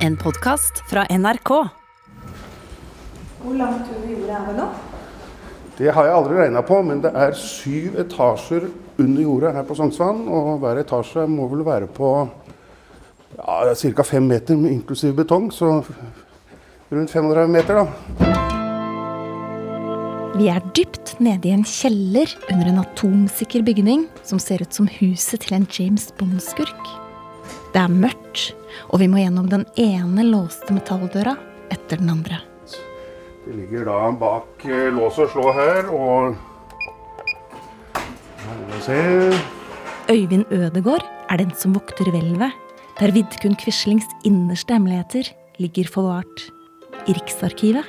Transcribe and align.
En 0.00 0.14
podkast 0.16 0.78
fra 0.88 1.02
NRK. 1.10 1.50
Hvor 3.42 3.52
langt 3.52 3.88
under 3.92 4.08
jorda 4.08 4.36
er 4.38 4.46
vi 4.46 4.54
nå? 4.56 4.68
Det 5.76 5.90
har 5.92 6.06
jeg 6.08 6.14
aldri 6.16 6.38
regna 6.38 6.62
på, 6.64 6.78
men 6.88 7.02
det 7.04 7.10
er 7.12 7.36
syv 7.36 7.98
etasjer 8.00 8.64
under 8.96 9.20
jorda 9.26 9.50
her 9.58 9.66
på 9.68 9.76
Sognsvann. 9.76 10.22
Og 10.24 10.54
hver 10.62 10.80
etasje 10.80 11.26
må 11.28 11.50
vel 11.52 11.66
være 11.68 11.90
på 11.92 12.14
ja, 13.36 13.74
ca. 13.76 14.06
fem 14.08 14.24
meter, 14.32 14.56
inklusiv 14.70 15.12
betong. 15.20 15.50
Så 15.52 15.68
rundt 16.88 17.12
500 17.12 17.44
meter, 17.52 17.82
da. 17.82 17.84
Vi 20.40 20.48
er 20.48 20.64
dypt 20.72 21.18
nede 21.20 21.44
i 21.44 21.52
en 21.58 21.68
kjeller 21.68 22.32
under 22.48 22.72
en 22.72 22.80
atomsikker 22.86 23.68
bygning 23.68 24.08
som 24.24 24.40
ser 24.40 24.64
ut 24.64 24.72
som 24.72 24.88
huset 24.96 25.44
til 25.44 25.60
en 25.60 25.68
James 25.76 26.08
Bond-skurk. 26.16 27.09
Det 27.70 27.78
er 27.78 27.92
mørkt, 27.92 28.50
og 28.90 28.98
vi 29.02 29.06
må 29.10 29.20
gjennom 29.22 29.46
den 29.50 29.66
ene 29.78 30.24
låste 30.26 30.74
metalldøra 30.74 31.36
etter 31.70 32.00
den 32.00 32.10
andre. 32.10 32.40
Det 33.44 33.54
ligger 33.54 33.86
da 33.86 33.98
bak 34.18 34.64
eh, 34.66 34.88
lås 34.94 35.18
og 35.22 35.30
slå 35.32 35.52
her, 35.54 35.90
og. 35.94 36.34
Øyvind 40.10 40.44
Ødegård 40.50 41.04
er 41.30 41.36
den 41.38 41.52
som 41.54 41.74
vokter 41.76 42.10
hvelvet, 42.10 42.56
der 42.98 43.14
Vidkun 43.14 43.54
Quislings 43.60 44.08
innerste 44.26 44.74
hemmeligheter 44.74 45.30
ligger 45.58 45.88
forvart. 45.92 46.50
I 47.08 47.14
Riksarkivet. 47.16 47.86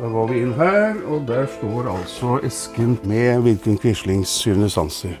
Da 0.00 0.08
går 0.10 0.26
vi 0.32 0.40
inn 0.42 0.54
her, 0.56 0.96
og 1.06 1.28
der 1.28 1.46
står 1.46 1.92
altså 1.92 2.40
esken 2.46 2.96
med 3.04 3.44
Vidkun 3.44 3.78
Quislings 3.78 4.32
syvende 4.40 4.70
sanser. 4.70 5.14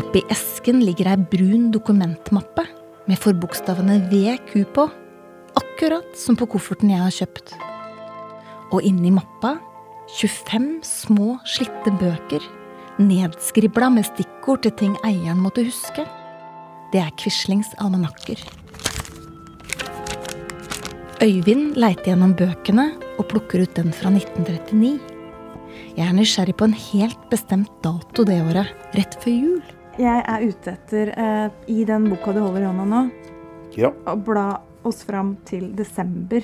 Oppi 0.00 0.22
esken 0.32 0.78
ligger 0.80 1.10
ei 1.10 1.18
brun 1.28 1.66
dokumentmappe 1.74 2.62
med 3.10 3.18
forbokstavene 3.20 3.98
VQ 4.08 4.62
på, 4.72 4.86
akkurat 5.60 6.14
som 6.16 6.38
på 6.40 6.46
kofferten 6.54 6.92
jeg 6.92 7.02
har 7.02 7.12
kjøpt. 7.12 7.52
Og 8.72 8.86
inni 8.86 9.10
mappa 9.12 9.58
25 10.14 10.70
små, 10.86 11.34
slitte 11.44 11.92
bøker, 12.00 12.44
nedskribla 13.02 13.90
med 13.92 14.08
stikkord 14.08 14.62
til 14.64 14.72
ting 14.78 14.94
eieren 15.04 15.42
måtte 15.42 15.66
huske. 15.66 16.06
Det 16.94 17.02
er 17.02 17.12
Quislings 17.20 17.74
almanakker. 17.82 18.40
Øyvind 21.20 21.76
leiter 21.76 22.14
gjennom 22.14 22.32
bøkene 22.38 22.86
og 23.18 23.28
plukker 23.28 23.66
ut 23.66 23.76
den 23.76 23.92
fra 23.92 24.08
1939. 24.14 24.94
Jeg 25.98 26.06
er 26.06 26.16
nysgjerrig 26.16 26.56
på 26.56 26.70
en 26.70 26.78
helt 26.86 27.28
bestemt 27.28 27.76
dato 27.84 28.24
det 28.24 28.40
året, 28.46 28.72
rett 28.96 29.18
før 29.20 29.36
jul. 29.36 29.60
Jeg 29.98 30.22
er 30.26 30.44
ute 30.46 30.72
etter, 30.76 31.10
eh, 31.18 31.50
i 31.68 31.84
den 31.84 32.08
boka 32.10 32.32
du 32.32 32.40
holder 32.40 32.62
i 32.62 32.68
hånda 32.70 32.86
nå, 32.88 33.10
Ja. 33.76 33.90
å 34.06 34.16
bla 34.16 34.60
oss 34.84 35.02
fram 35.04 35.36
til 35.44 35.72
desember. 35.76 36.42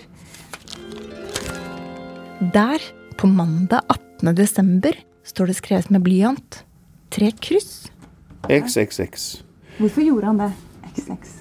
Der, 2.52 2.78
på 3.16 3.26
mandag 3.26 3.80
18. 3.88 4.34
desember, 4.36 4.92
står 5.24 5.46
det 5.46 5.56
skrevet 5.56 5.90
med 5.90 6.02
blyant 6.04 6.62
tre 7.10 7.30
kryss. 7.32 7.88
XXX. 8.48 9.42
Hvorfor 9.78 10.04
gjorde 10.04 10.24
han 10.26 10.38
det? 10.38 10.52
XX. 10.96 11.32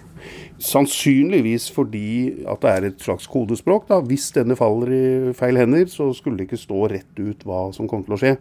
Sannsynligvis 0.65 1.67
fordi 1.71 2.45
at 2.47 2.61
det 2.63 2.71
er 2.71 2.87
et 2.87 2.99
slags 3.03 3.27
kodespråk. 3.27 3.87
da. 3.87 3.99
Hvis 4.01 4.31
denne 4.33 4.55
faller 4.55 4.87
i 5.29 5.33
feil 5.33 5.55
hender, 5.57 5.85
så 5.85 6.13
skulle 6.15 6.37
det 6.37 6.47
ikke 6.49 6.63
stå 6.63 6.89
rett 6.89 7.19
ut 7.19 7.43
hva 7.45 7.73
som 7.75 7.87
kommer 7.87 8.05
til 8.05 8.15
å 8.15 8.21
skje. 8.23 8.37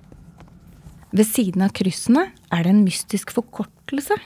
Ved 1.14 1.26
siden 1.26 1.62
av 1.62 1.70
kryssene 1.72 2.28
er 2.54 2.64
det 2.64 2.72
en 2.74 2.84
mystisk 2.86 3.32
forkortelse. 3.34 4.16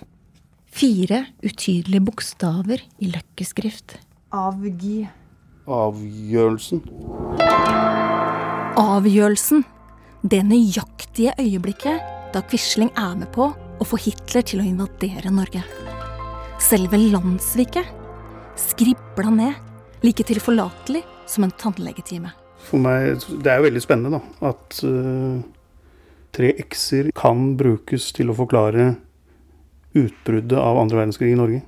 Fire 0.68 1.24
utydelige 1.42 2.04
bokstaver 2.04 2.82
i 3.00 3.10
løkkeskrift. 3.12 3.96
Avgi. 4.36 5.08
Avgjørelsen. 5.68 6.82
Avgjørelsen. 8.78 9.64
Det 10.28 10.42
nøyaktige 10.44 11.32
øyeblikket 11.40 12.02
da 12.34 12.42
Quisling 12.44 12.90
er 12.98 13.14
med 13.16 13.30
på 13.32 13.48
å 13.54 13.86
få 13.86 13.98
Hitler 14.02 14.44
til 14.44 14.60
å 14.60 14.66
invadere 14.66 15.32
Norge. 15.32 15.62
Selve 16.60 16.98
landssviket. 17.00 17.88
Skribla 18.58 19.32
ned. 19.32 19.54
Like 20.04 20.26
tilforlatelig 20.26 21.02
som 21.26 21.46
en 21.46 21.54
tannlegetime. 21.58 22.34
For 22.68 22.78
meg, 22.82 23.22
Det 23.42 23.50
er 23.50 23.58
jo 23.58 23.68
veldig 23.68 23.82
spennende 23.82 24.18
da, 24.18 24.50
at 24.50 24.82
eh, 24.84 25.40
tre 26.32 26.52
x-er 26.58 27.10
kan 27.16 27.56
brukes 27.58 28.12
til 28.16 28.30
å 28.30 28.36
forklare 28.38 28.94
utbruddet 29.96 30.58
av 30.58 30.78
andre 30.80 31.02
verdenskrig 31.02 31.32
i 31.32 31.38
Norge. 31.38 31.62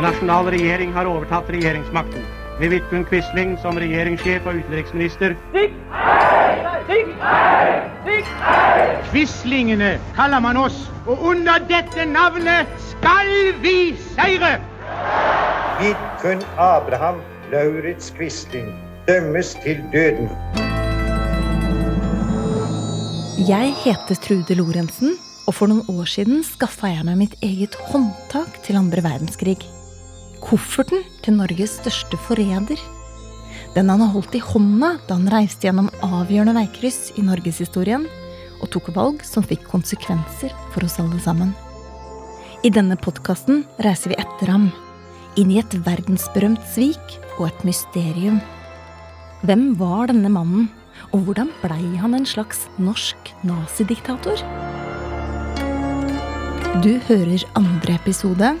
Den 0.00 0.06
nasjonale 0.08 0.54
regjering 0.54 0.94
har 0.96 1.08
overtatt 1.10 1.50
regjeringsmakten. 1.52 2.22
Med 2.60 2.72
Vidkun 2.72 3.04
Quisling 3.08 3.58
som 3.60 3.76
regjeringssjef 3.80 4.46
og 4.48 4.62
utenriksminister. 4.62 5.36
Quislingene 9.10 9.92
kaller 10.16 10.40
man 10.40 10.56
oss, 10.56 10.86
og 11.04 11.24
under 11.34 11.60
dette 11.68 12.08
navnet 12.08 12.68
skal 12.92 13.32
vi 13.60 13.92
seire! 14.14 14.69
Vidkun 15.80 16.42
Abraham 16.60 17.22
Lauritz 17.48 18.10
Quisling 18.12 18.66
dømmes 19.06 19.54
til 19.62 19.78
døden. 19.94 20.26
Jeg 23.48 23.72
heter 23.80 24.18
Trude 24.20 24.56
Lorentzen, 24.58 25.14
og 25.48 25.56
for 25.56 25.72
noen 25.72 25.88
år 25.88 26.10
siden 26.12 26.42
skaffa 26.44 26.90
jeg 26.92 27.06
meg 27.08 27.16
mitt 27.22 27.36
eget 27.40 27.78
håndtak 27.88 28.58
til 28.66 28.76
andre 28.76 29.00
verdenskrig. 29.06 29.56
Kofferten 30.44 31.00
til 31.24 31.38
Norges 31.38 31.78
største 31.78 32.20
forræder. 32.26 32.84
Den 33.72 33.88
han 33.88 34.04
har 34.04 34.12
holdt 34.12 34.36
i 34.36 34.42
hånda 34.50 34.98
da 35.08 35.16
han 35.16 35.32
reiste 35.32 35.64
gjennom 35.64 35.88
avgjørende 36.04 36.58
veikryss 36.60 37.14
i 37.16 37.24
norgeshistorien, 37.24 38.04
og 38.60 38.68
tok 38.76 38.92
valg 38.92 39.24
som 39.24 39.48
fikk 39.48 39.64
konsekvenser 39.72 40.52
for 40.76 40.84
oss 40.84 41.00
alle 41.00 41.24
sammen. 41.24 41.56
I 42.60 42.68
denne 42.68 43.00
podkasten 43.00 43.64
reiser 43.80 44.12
vi 44.12 44.20
etter 44.20 44.52
ham, 44.52 44.68
inn 45.38 45.52
i 45.52 45.60
et 45.60 45.74
verdensberømt 45.86 46.62
svik 46.72 47.18
og 47.38 47.48
et 47.50 47.64
mysterium. 47.68 48.40
Hvem 49.46 49.74
var 49.80 50.10
denne 50.10 50.30
mannen, 50.32 50.68
og 51.14 51.24
hvordan 51.26 51.50
blei 51.62 51.96
han 52.00 52.14
en 52.16 52.26
slags 52.28 52.66
norsk 52.78 53.32
nazidiktator? 53.46 54.42
Du 56.84 56.92
hører 57.08 57.44
andre 57.58 57.96
episode 57.96 58.54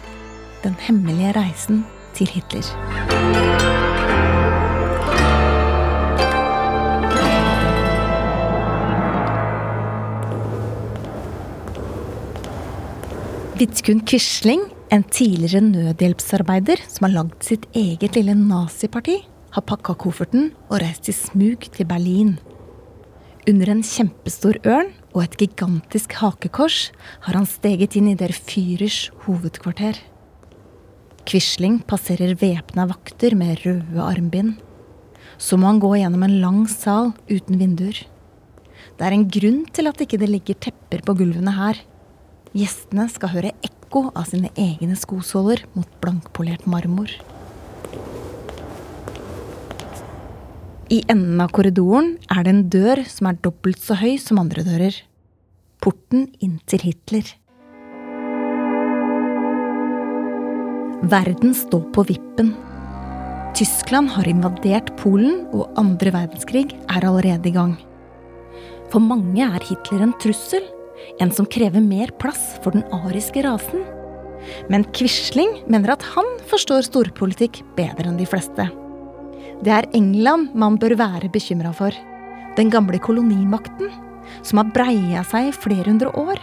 Den 0.64 0.74
hemmelige 0.82 1.32
reisen 1.32 1.84
til 2.12 2.28
Hitler. 2.28 2.66
Vidkun 13.60 14.00
Quisling, 14.08 14.62
en 14.90 15.04
tidligere 15.06 15.62
nødhjelpsarbeider 15.62 16.80
som 16.90 17.06
har 17.06 17.14
lagd 17.14 17.44
sitt 17.46 17.66
eget 17.78 18.16
lille 18.18 18.34
naziparti, 18.34 19.20
har 19.54 19.66
pakka 19.66 19.94
kofferten 19.98 20.50
og 20.68 20.80
reist 20.82 21.10
i 21.10 21.14
smug 21.14 21.66
til 21.74 21.86
Berlin. 21.86 22.32
Under 23.48 23.70
en 23.70 23.84
kjempestor 23.86 24.58
ørn 24.66 24.90
og 25.14 25.22
et 25.24 25.36
gigantisk 25.38 26.18
hakekors 26.20 26.90
har 27.26 27.38
han 27.38 27.46
steget 27.48 27.96
inn 27.98 28.10
i 28.10 28.16
Der 28.18 28.34
Führers 28.34 29.08
hovedkvarter. 29.24 29.98
Quisling 31.26 31.80
passerer 31.86 32.34
væpna 32.38 32.88
vakter 32.90 33.38
med 33.38 33.62
røde 33.64 34.02
armbind. 34.02 34.56
Så 35.38 35.56
må 35.56 35.70
han 35.70 35.80
gå 35.80 35.94
gjennom 35.96 36.26
en 36.26 36.40
lang 36.42 36.62
sal 36.68 37.12
uten 37.30 37.58
vinduer. 37.62 38.02
Det 38.98 39.06
er 39.06 39.14
en 39.14 39.28
grunn 39.30 39.64
til 39.72 39.88
at 39.88 40.02
ikke 40.02 40.18
det 40.20 40.28
ligger 40.30 40.58
tepper 40.66 41.04
på 41.06 41.16
gulvene 41.22 41.54
her. 41.54 41.78
Gjestene 42.52 43.06
skal 43.08 43.38
høre 43.38 43.54
ekko 43.62 43.79
av 43.98 44.28
sine 44.28 44.50
egne 44.54 44.94
skosåler 44.96 45.64
mot 45.74 45.88
blankpolert 46.00 46.66
marmor. 46.70 47.10
I 50.90 51.02
enden 51.06 51.38
av 51.42 51.50
korridoren 51.54 52.16
er 52.30 52.46
det 52.46 52.50
en 52.54 52.64
dør 52.70 53.04
som 53.06 53.28
er 53.30 53.36
dobbelt 53.42 53.82
så 53.82 53.98
høy 54.00 54.16
som 54.18 54.40
andre 54.42 54.64
dører. 54.66 54.96
Porten 55.82 56.28
inn 56.42 56.56
til 56.70 56.82
Hitler. 56.82 57.28
Verden 61.10 61.54
står 61.54 61.86
på 61.94 62.04
vippen. 62.10 62.50
Tyskland 63.56 64.10
har 64.14 64.26
invadert 64.30 64.90
Polen, 65.00 65.46
og 65.54 65.70
andre 65.78 66.12
verdenskrig 66.14 66.66
er 66.88 67.06
allerede 67.06 67.50
i 67.50 67.54
gang. 67.54 67.78
For 68.90 69.02
mange 69.02 69.46
er 69.46 69.62
Hitler 69.66 70.04
en 70.04 70.14
trussel, 70.22 70.66
en 71.20 71.32
som 71.34 71.48
krever 71.48 71.82
mer 71.84 72.12
plass 72.20 72.56
for 72.64 72.76
den 72.76 72.84
ariske 72.94 73.42
rasen. 73.46 73.84
Men 74.72 74.86
Quisling 74.96 75.52
mener 75.70 75.94
at 75.94 76.04
han 76.14 76.26
forstår 76.50 76.86
storpolitikk 76.88 77.62
bedre 77.76 78.08
enn 78.08 78.20
de 78.20 78.28
fleste. 78.28 78.68
Det 79.60 79.72
er 79.74 79.88
England 79.96 80.54
man 80.56 80.78
bør 80.80 80.96
være 80.96 81.28
bekymra 81.32 81.74
for. 81.76 81.92
Den 82.56 82.72
gamle 82.72 82.98
kolonimakten, 83.02 83.92
som 84.42 84.62
har 84.62 84.72
breia 84.74 85.22
seg 85.28 85.50
i 85.50 85.56
flere 85.56 85.88
hundre 85.90 86.10
år. 86.16 86.40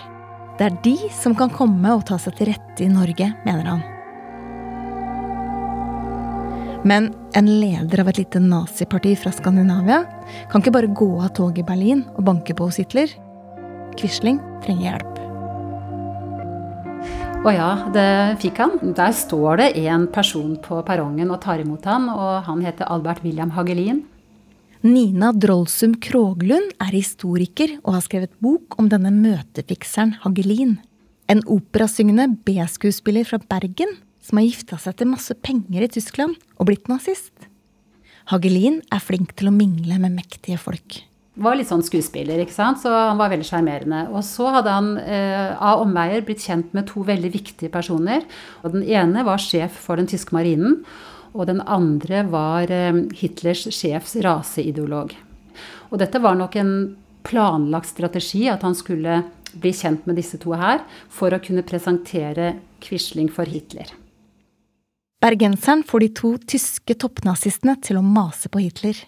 Det 0.57 0.67
er 0.67 0.79
de 0.85 0.95
som 1.13 1.35
kan 1.37 1.51
komme 1.53 1.93
og 1.93 2.05
ta 2.09 2.17
seg 2.21 2.37
til 2.37 2.51
rette 2.53 2.85
i 2.85 2.91
Norge, 2.91 3.31
mener 3.45 3.71
han. 3.73 3.85
Men 6.87 7.09
en 7.35 7.49
leder 7.59 7.99
av 8.01 8.11
et 8.11 8.21
lite 8.21 8.39
naziparti 8.39 9.15
fra 9.19 9.33
Skandinavia 9.35 10.03
kan 10.51 10.61
ikke 10.61 10.75
bare 10.75 10.93
gå 10.95 11.09
av 11.19 11.33
toget 11.35 11.63
i 11.63 11.67
Berlin 11.67 12.05
og 12.15 12.25
banke 12.29 12.55
på 12.55 12.69
hos 12.69 12.77
Hitler. 12.79 13.11
Quisling 13.97 14.41
trenger 14.65 14.91
hjelp. 14.91 15.17
Å 17.47 17.53
ja, 17.53 17.69
det 17.93 18.09
fikk 18.41 18.59
han. 18.59 18.75
Der 18.97 19.13
står 19.15 19.61
det 19.61 19.67
en 19.87 20.07
person 20.11 20.55
på 20.63 20.81
perrongen 20.87 21.29
og 21.31 21.41
tar 21.45 21.61
imot 21.63 21.85
han, 21.87 22.09
og 22.11 22.43
han 22.47 22.63
heter 22.65 22.89
Albert 22.91 23.23
William 23.23 23.53
Hagelin. 23.55 24.01
Nina 24.85 25.31
Drollsum 25.33 25.95
Kroglund 26.03 26.73
er 26.83 26.93
historiker 26.93 27.77
og 27.83 27.95
har 27.95 28.03
skrevet 28.05 28.33
bok 28.43 28.77
om 28.81 28.89
denne 28.91 29.13
møtefikseren 29.13 30.17
Hagelin. 30.25 30.77
En 31.27 31.41
operasyngende 31.43 32.29
B-skuespiller 32.45 33.27
fra 33.27 33.39
Bergen 33.41 33.97
som 34.23 34.39
har 34.39 34.47
gifta 34.47 34.79
seg 34.81 34.97
til 34.99 35.11
masse 35.11 35.33
penger 35.43 35.85
i 35.85 35.91
Tyskland 35.91 36.37
og 36.57 36.69
blitt 36.69 36.89
nazist. 36.91 37.33
Hagelin 38.27 38.81
er 38.91 39.03
flink 39.03 39.31
til 39.39 39.49
å 39.49 39.55
mingle 39.55 40.01
med 40.03 40.17
mektige 40.19 40.59
folk. 40.59 40.99
Var 41.37 41.57
litt 41.57 41.69
sånn 41.69 41.85
skuespiller, 41.85 42.39
ikke 42.41 42.55
sant? 42.55 42.79
så 42.81 42.89
han 42.89 43.19
var 43.19 43.29
veldig 43.29 43.45
sjarmerende. 43.45 44.07
Og 44.09 44.23
så 44.25 44.49
hadde 44.55 44.73
han 44.73 44.89
eh, 45.01 45.53
av 45.53 45.83
omveier 45.83 46.25
blitt 46.25 46.41
kjent 46.47 46.73
med 46.73 46.87
to 46.89 47.03
veldig 47.05 47.29
viktige 47.35 47.69
personer. 47.73 48.25
Og 48.63 48.73
den 48.73 48.85
ene 48.87 49.25
var 49.27 49.41
sjef 49.41 49.77
for 49.85 50.01
den 50.01 50.09
tyske 50.09 50.33
marinen, 50.33 50.81
og 51.37 51.45
den 51.49 51.61
andre 51.61 52.23
var 52.31 52.73
eh, 52.73 53.03
Hitlers 53.19 53.67
sjefs 53.69 54.17
raseideolog. 54.25 55.13
Og 55.91 56.01
dette 56.01 56.21
var 56.23 56.37
nok 56.39 56.57
en 56.57 56.73
planlagt 57.27 57.91
strategi, 57.91 58.47
at 58.49 58.63
han 58.65 58.75
skulle 58.77 59.21
bli 59.57 59.71
kjent 59.75 60.07
med 60.07 60.17
disse 60.19 60.39
to 60.41 60.55
her, 60.57 60.81
for 61.09 61.33
å 61.33 61.41
kunne 61.43 61.65
presentere 61.67 62.55
Quisling 62.83 63.29
for 63.33 63.49
Hitler. 63.49 63.93
Bergenseren 65.23 65.81
får 65.85 66.03
de 66.03 66.09
to 66.19 66.33
tyske 66.45 66.97
toppnazistene 67.01 67.77
til 67.81 67.97
å 67.97 68.05
mase 68.05 68.51
på 68.53 68.61
Hitler. 68.61 68.99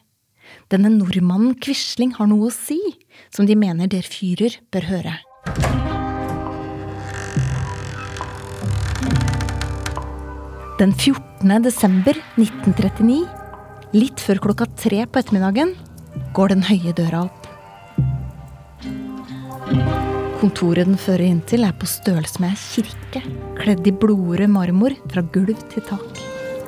Denne 0.69 0.92
nordmannen 0.94 1.56
Quisling 1.62 2.13
har 2.19 2.30
noe 2.30 2.50
å 2.50 2.54
si, 2.54 2.80
som 3.34 3.48
de 3.50 3.57
mener 3.57 3.90
der 3.90 4.06
Führer 4.06 4.60
bør 4.74 4.90
høre. 4.92 5.16
Den 10.80 10.94
14. 10.96 11.57
desember 11.66 12.16
1939, 12.40 13.25
litt 13.98 14.22
før 14.24 14.40
klokka 14.46 14.69
tre 14.80 15.01
på 15.04 15.19
ettermiddagen, 15.19 15.74
går 16.38 16.54
den 16.54 16.63
høye 16.69 16.94
døra 16.96 17.25
opp. 17.28 17.50
Kontoret 20.40 20.88
den 20.88 20.96
fører 20.96 21.25
inn 21.28 21.44
til, 21.44 21.66
er 21.68 21.75
på 21.75 21.90
størrelse 21.90 22.40
med 22.40 22.56
ei 22.56 22.62
kirke, 22.63 23.25
kledd 23.60 23.92
i 23.92 23.96
blodrød 24.06 24.56
marmor 24.56 24.96
fra 25.12 25.25
gulv 25.36 25.60
til 25.74 25.84
tak. 25.90 26.19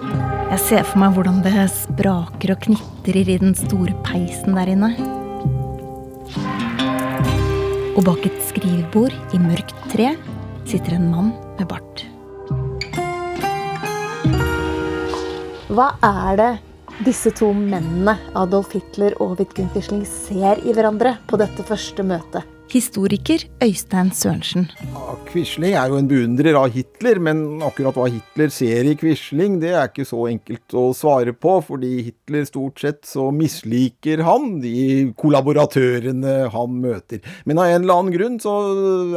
Jeg 0.01 0.59
ser 0.65 0.86
for 0.88 0.98
meg 1.01 1.13
hvordan 1.13 1.42
det 1.45 1.68
spraker 1.69 2.56
og 2.56 2.63
knitrer 2.65 3.19
i 3.21 3.38
den 3.42 3.53
store 3.57 3.94
peisen 4.06 4.57
der 4.57 4.71
inne. 4.74 4.89
Og 7.94 8.01
bak 8.07 8.25
et 8.25 8.39
skrivebord 8.48 9.13
i 9.36 9.42
mørkt 9.42 9.75
tre 9.92 10.15
sitter 10.65 10.98
en 10.98 11.09
mann 11.12 11.30
med 11.59 11.69
bart. 11.69 12.06
Hva 15.71 15.92
er 16.04 16.39
det 16.39 16.51
disse 17.06 17.31
to 17.38 17.51
mennene, 17.54 18.18
Adolf 18.38 18.74
Hitler 18.75 19.13
og 19.21 19.38
Vidkun 19.39 19.69
Quisling, 19.71 20.01
ser 20.07 20.59
i 20.65 20.74
hverandre 20.74 21.15
på 21.30 21.38
dette 21.42 21.65
første 21.68 22.04
møtet? 22.06 22.60
Historiker 22.71 23.41
Øystein 23.59 24.13
Sørensen. 24.15 24.69
Ja, 24.94 25.15
Quisling 25.27 25.73
er 25.75 25.91
jo 25.91 25.97
en 26.00 26.07
beundrer 26.07 26.56
av 26.56 26.69
Hitler, 26.71 27.19
men 27.19 27.59
akkurat 27.68 27.97
hva 28.00 28.06
Hitler 28.07 28.53
ser 28.53 28.88
i 28.88 28.94
Quisling, 28.95 29.57
det 29.59 29.73
er 29.73 29.89
ikke 29.89 30.06
så 30.07 30.21
enkelt 30.29 30.75
å 30.79 30.85
svare 30.95 31.33
på, 31.35 31.57
fordi 31.68 31.89
Hitler 32.07 32.47
stort 32.47 32.79
sett 32.79 33.01
så 33.09 33.27
misliker 33.35 34.23
han 34.23 34.62
de 34.63 35.12
kollaboratørene 35.19 36.38
han 36.56 36.79
møter. 36.85 37.19
Men 37.44 37.59
av 37.59 37.73
en 37.73 37.81
eller 37.81 37.97
annen 37.97 38.15
grunn 38.15 38.39
så 38.39 38.56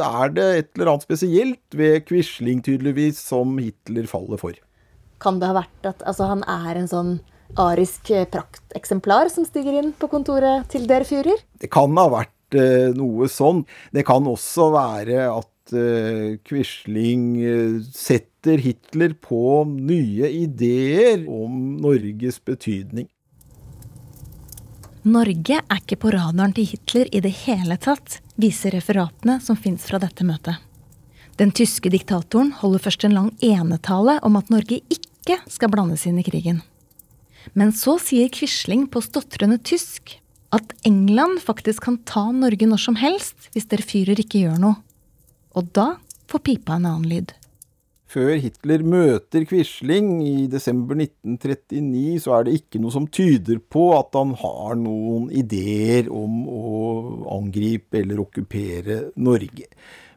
er 0.03 0.35
det 0.35 0.49
et 0.49 0.69
eller 0.75 0.91
annet 0.91 1.07
spesielt 1.07 1.79
ved 1.79 2.03
Quisling, 2.09 2.59
tydeligvis, 2.65 3.23
som 3.23 3.55
Hitler 3.61 4.11
faller 4.11 4.41
for. 4.41 4.59
Kan 5.23 5.39
det 5.39 5.53
ha 5.53 5.61
vært 5.61 5.93
at 5.95 6.03
altså, 6.03 6.27
han 6.27 6.43
er 6.43 6.83
en 6.83 6.91
sånn 6.91 7.15
arisk 7.61 8.11
prakteksemplar 8.33 9.31
som 9.31 9.47
stiger 9.47 9.79
inn 9.79 9.91
på 9.95 10.11
kontoret 10.11 10.67
til 10.73 10.89
der 10.91 11.07
fyrer? 11.07 11.39
Det 11.61 11.71
kan 11.71 11.95
ha 11.95 12.09
vært 12.11 12.34
Eh, 12.55 12.93
noe 12.95 13.27
sånn. 13.31 13.63
Det 13.91 14.05
kan 14.07 14.27
også 14.29 14.69
være 14.75 15.27
at 15.27 15.73
uh, 15.75 16.35
Quisling 16.47 17.25
uh, 17.41 17.81
setter 17.91 18.61
Hitler 18.63 19.15
på 19.19 19.65
nye 19.67 20.29
ideer 20.29 21.25
om 21.27 21.75
Norges 21.83 22.39
betydning. 22.45 23.09
Norge 25.05 25.59
er 25.59 25.81
ikke 25.81 25.99
på 26.01 26.13
radaren 26.15 26.53
til 26.55 26.69
Hitler 26.71 27.11
i 27.13 27.21
det 27.21 27.33
hele 27.43 27.75
tatt, 27.81 28.21
viser 28.41 28.73
referatene 28.73 29.37
som 29.43 29.59
fins 29.59 29.83
fra 29.85 29.99
dette 30.01 30.25
møtet. 30.25 30.61
Den 31.35 31.51
tyske 31.51 31.91
diktatoren 31.91 32.53
holder 32.61 32.85
først 32.85 33.03
en 33.05 33.17
lang 33.17 33.31
enetale 33.43 34.21
om 34.25 34.39
at 34.39 34.49
Norge 34.53 34.79
ikke 34.87 35.41
skal 35.51 35.73
blandes 35.73 36.07
inn 36.07 36.21
i 36.21 36.25
krigen. 36.25 36.63
Men 37.53 37.73
så 37.75 37.99
sier 38.01 38.31
Quisling 38.33 38.87
på 38.89 39.03
stotrende 39.03 39.59
tysk 39.61 40.15
at 40.55 40.75
England 40.87 41.41
faktisk 41.43 41.85
kan 41.87 41.99
ta 42.07 42.29
Norge 42.31 42.67
når 42.69 42.81
som 42.87 42.99
helst 42.99 43.49
hvis 43.53 43.67
dere 43.71 43.85
fyrer 43.85 44.21
ikke 44.21 44.45
gjør 44.45 44.61
noe. 44.61 44.77
Og 45.55 45.71
da 45.75 45.95
får 46.31 46.43
pipa 46.47 46.77
en 46.77 46.87
annen 46.89 47.09
lyd. 47.09 47.33
Før 48.15 48.37
Hitler 48.39 48.83
møter 48.85 49.43
Quisling 49.49 50.21
i 50.23 50.45
desember 50.47 50.95
1939, 50.95 52.21
så 52.23 52.37
er 52.37 52.45
det 52.47 52.53
ikke 52.61 52.79
noe 52.79 52.93
som 52.93 53.09
tyder 53.11 53.59
på 53.59 53.89
at 53.97 54.15
han 54.15 54.31
har 54.39 54.77
noen 54.79 55.27
ideer 55.35 56.07
om 56.13 56.45
å 56.47 56.73
angripe 57.35 57.99
eller 57.99 58.21
okkupere 58.23 58.99
Norge. 59.19 59.67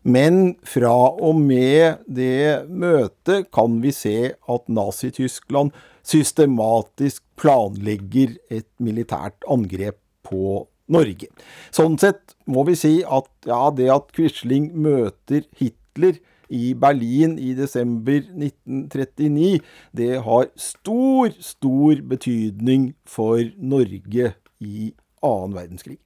Men 0.07 0.55
fra 0.63 0.95
og 1.11 1.41
med 1.43 2.05
det 2.07 2.69
møtet 2.71 3.49
kan 3.55 3.81
vi 3.83 3.91
se 3.97 4.19
at 4.31 4.71
Nazi-Tyskland 4.71 5.75
systematisk 6.07 7.25
planlegger 7.41 8.37
et 8.47 8.69
militært 8.79 9.43
angrep 9.51 9.99
på 10.29 10.67
Norge. 10.93 11.29
Sånn 11.75 11.99
sett 12.01 12.37
må 12.49 12.65
vi 12.69 12.77
si 12.79 12.95
at 13.05 13.29
ja, 13.49 13.69
det 13.75 13.91
at 13.93 14.13
Quisling 14.17 14.71
møter 14.77 15.45
Hitler 15.61 16.21
i 16.49 16.73
Berlin 16.79 17.37
i 17.41 17.53
desember 17.57 18.23
1939, 18.25 19.61
det 19.93 20.15
har 20.25 20.49
stor, 20.57 21.35
stor 21.45 22.01
betydning 22.09 22.93
for 23.09 23.43
Norge 23.61 24.33
i 24.65 24.93
annen 25.25 25.57
verdenskrig. 25.57 25.99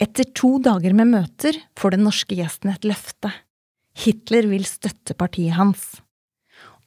Etter 0.00 0.30
to 0.36 0.54
dager 0.62 0.94
med 0.96 1.10
møter 1.12 1.58
får 1.78 1.96
den 1.96 2.06
norske 2.06 2.36
gjesten 2.38 2.70
et 2.72 2.86
løfte. 2.88 3.32
Hitler 4.00 4.46
vil 4.48 4.64
støtte 4.68 5.16
partiet 5.18 5.58
hans. 5.58 5.98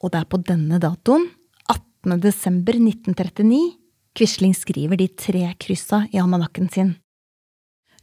Og 0.02 0.10
det 0.12 0.22
er 0.22 0.30
på 0.30 0.40
denne 0.42 0.80
datoen, 0.82 1.28
18. 1.68 2.18
desember 2.22 2.76
1939, 2.80 3.60
Quisling 4.14 4.54
skriver 4.54 4.98
de 5.00 5.08
tre 5.10 5.48
kryssa 5.58 6.04
i 6.14 6.20
almanakken 6.22 6.68
sin. 6.70 6.92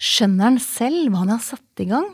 Skjønner 0.02 0.50
han 0.50 0.58
selv 0.60 1.08
hva 1.08 1.22
han 1.22 1.32
har 1.32 1.44
satt 1.46 1.84
i 1.84 1.88
gang? 1.88 2.10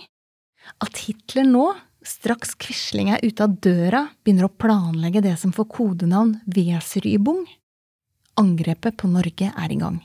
At 0.83 0.99
Hitler 1.07 1.47
nå, 1.47 1.71
straks 2.05 2.53
Quisling 2.61 3.09
er 3.15 3.23
ute 3.25 3.47
av 3.47 3.55
døra, 3.63 4.03
begynner 4.21 4.49
å 4.49 4.53
planlegge 4.53 5.23
det 5.25 5.33
som 5.41 5.53
får 5.55 5.69
kodenavn 5.73 6.35
Weserübung? 6.45 7.47
Angrepet 8.37 8.99
på 9.01 9.09
Norge 9.09 9.49
er 9.49 9.73
i 9.73 9.79
gang. 9.81 9.97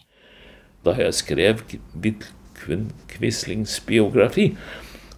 Da 0.86 0.94
jeg 0.96 1.12
skrev 1.18 1.60
Vidkun 1.92 2.88
Quislings 3.12 3.76
biografi, 3.84 4.54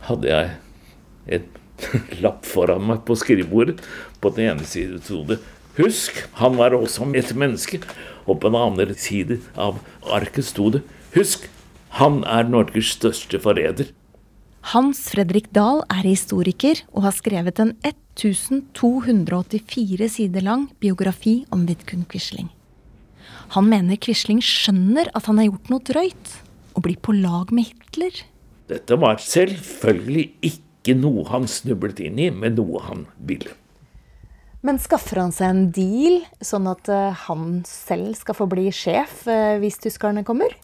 hadde 0.08 0.32
jeg 0.32 1.38
et 1.38 1.52
lapp 2.24 2.42
foran 2.48 2.82
meg 2.90 3.04
på 3.06 3.14
skrivebordet. 3.22 3.78
På 4.18 4.34
den 4.34 4.50
ene 4.50 4.66
siden 4.66 4.98
sto 4.98 5.22
det 5.30 5.38
'Husk, 5.74 6.20
han 6.38 6.54
var 6.54 6.70
også 6.70 7.02
et 7.18 7.34
menneske'. 7.34 7.82
Og 8.26 8.40
på 8.40 8.48
den 8.48 8.56
andre 8.60 8.94
siden 8.96 9.42
av 9.56 9.78
arket 10.10 10.44
sto 10.44 10.70
det 10.70 10.82
'Husk, 11.14 11.48
han 12.00 12.24
er 12.24 12.42
Norges 12.48 12.86
største 12.98 13.38
forræder'. 13.38 13.92
Hans 14.72 15.10
Fredrik 15.12 15.52
Dahl 15.52 15.84
er 15.92 16.08
historiker 16.08 16.80
og 16.94 17.02
har 17.04 17.12
skrevet 17.12 17.60
en 17.60 17.76
1284 17.84 20.08
sider 20.08 20.40
lang 20.40 20.72
biografi 20.80 21.44
om 21.52 21.66
Vidkun 21.68 22.08
Quisling. 22.08 22.48
Han 23.52 23.68
mener 23.68 24.00
Quisling 24.00 24.40
skjønner 24.40 25.12
at 25.14 25.26
han 25.28 25.36
har 25.38 25.44
gjort 25.50 25.70
noe 25.70 25.80
drøyt, 25.84 26.40
og 26.74 26.82
blir 26.86 26.96
på 26.96 27.12
lag 27.12 27.52
med 27.52 27.64
Hitler. 27.68 28.24
Dette 28.72 28.96
var 28.98 29.16
selvfølgelig 29.20 30.32
ikke 30.48 30.94
noe 30.96 31.28
han 31.28 31.46
snublet 31.46 32.00
inn 32.00 32.18
i, 32.18 32.30
men 32.32 32.54
noe 32.56 32.80
han 32.88 33.06
ville. 33.20 33.52
Men 34.64 34.78
skaffer 34.80 35.20
han 35.20 35.32
seg 35.34 35.50
en 35.50 35.66
deal, 35.76 36.22
sånn 36.40 36.70
at 36.70 36.88
eh, 36.88 37.24
han 37.26 37.60
selv 37.68 38.14
skal 38.16 38.38
få 38.38 38.48
bli 38.48 38.70
sjef 38.72 39.26
eh, 39.28 39.58
hvis 39.60 39.82
tyskerne 39.82 40.24
kommer? 40.24 40.56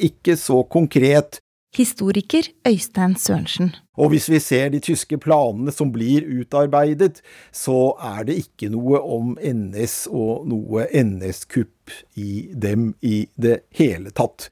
ikke 0.00 0.36
så 0.36 0.62
konkret. 0.64 1.40
Historiker 1.76 2.48
Øystein 2.66 3.14
Sørensen. 3.14 3.70
Og 3.94 4.10
hvis 4.10 4.26
vi 4.30 4.40
ser 4.42 4.72
de 4.72 4.80
tyske 4.82 5.18
planene 5.22 5.70
som 5.70 5.92
blir 5.94 6.26
utarbeidet, 6.26 7.20
så 7.54 7.94
er 8.16 8.24
det 8.26 8.40
ikke 8.42 8.72
noe 8.74 8.98
om 8.98 9.36
NS 9.38 10.08
og 10.10 10.48
noe 10.50 10.88
NS-kupp 10.90 11.94
i 12.18 12.50
dem 12.50 12.94
i 13.06 13.28
det 13.38 13.60
hele 13.78 14.10
tatt. 14.10 14.48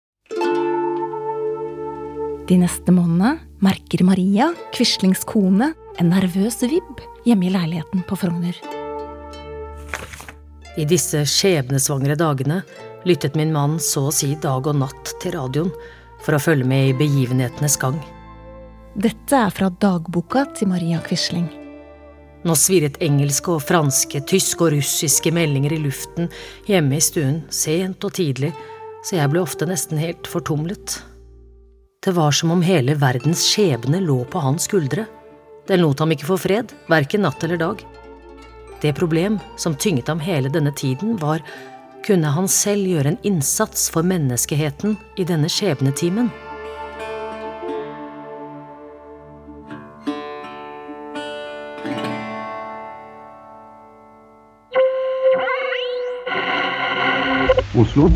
De 2.49 2.57
neste 2.57 2.95
månedene 2.95 3.35
merker 3.67 4.07
Maria, 4.07 4.53
Quislings 4.73 5.27
kone, 5.29 5.75
en 5.99 6.13
nervøs 6.15 6.63
vibb 6.63 7.03
hjemme 7.27 7.51
i 7.51 7.57
leiligheten 7.59 8.07
på 8.07 8.23
Frogner. 8.23 8.55
I 10.79 10.85
disse 10.87 11.25
skjebnesvangre 11.27 12.15
dagene 12.15 12.61
lyttet 13.09 13.35
min 13.35 13.51
mann 13.53 13.79
så 13.83 14.05
å 14.09 14.15
si 14.15 14.35
dag 14.39 14.67
og 14.71 14.79
natt 14.79 15.11
til 15.23 15.35
radioen 15.35 15.73
for 16.23 16.37
å 16.37 16.43
følge 16.43 16.69
med 16.71 16.91
i 16.93 16.97
begivenhetenes 17.01 17.75
gang. 17.83 17.99
Dette 18.99 19.41
er 19.43 19.51
fra 19.55 19.71
dagboka 19.71 20.45
til 20.55 20.71
Maria 20.71 21.01
Quisling. 21.03 21.49
Nå 22.47 22.55
svirret 22.55 23.01
engelske 23.03 23.57
og 23.57 23.65
franske, 23.67 24.23
tyske 24.31 24.69
og 24.69 24.77
russiske 24.77 25.33
meldinger 25.35 25.75
i 25.75 25.81
luften 25.83 26.31
hjemme 26.71 26.99
i 26.99 27.03
stuen, 27.03 27.43
sent 27.51 28.07
og 28.07 28.15
tidlig, 28.15 28.53
så 29.03 29.19
jeg 29.19 29.33
ble 29.33 29.43
ofte 29.43 29.67
nesten 29.67 29.99
helt 29.99 30.31
fortumlet. 30.31 31.01
Det 32.07 32.15
var 32.15 32.35
som 32.35 32.55
om 32.55 32.63
hele 32.63 32.95
verdens 32.99 33.43
skjebne 33.51 33.99
lå 34.05 34.21
på 34.31 34.43
hans 34.43 34.71
skuldre. 34.71 35.09
Den 35.67 35.83
lot 35.83 35.99
ham 35.99 36.15
ikke 36.15 36.31
få 36.31 36.39
fred, 36.39 36.71
verken 36.87 37.27
natt 37.27 37.43
eller 37.43 37.59
dag. 37.59 37.83
Det 38.81 38.93
problem 38.93 39.39
som 39.57 39.75
tynget 39.75 40.09
ham 40.09 40.21
hele 40.21 40.49
denne 40.49 40.73
tiden, 40.73 41.17
var 41.19 41.43
kunne 42.07 42.31
han 42.31 42.47
selv 42.49 42.87
gjøre 42.87 43.13
en 43.13 43.23
innsats 43.27 43.89
for 43.91 44.07
menneskeheten 44.07 44.95
i 45.19 45.27
denne 45.27 45.51
skjebnetimen? 45.51 46.31
Oslo. 57.79 58.09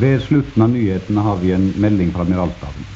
Ved 0.00 0.22
slutten 0.24 0.62
av 0.64 0.72
nyhetene 0.72 1.24
har 1.24 1.40
vi 1.40 1.52
en 1.56 1.70
melding 1.80 2.12
fra 2.12 2.24
Admiralstaden. 2.24 2.88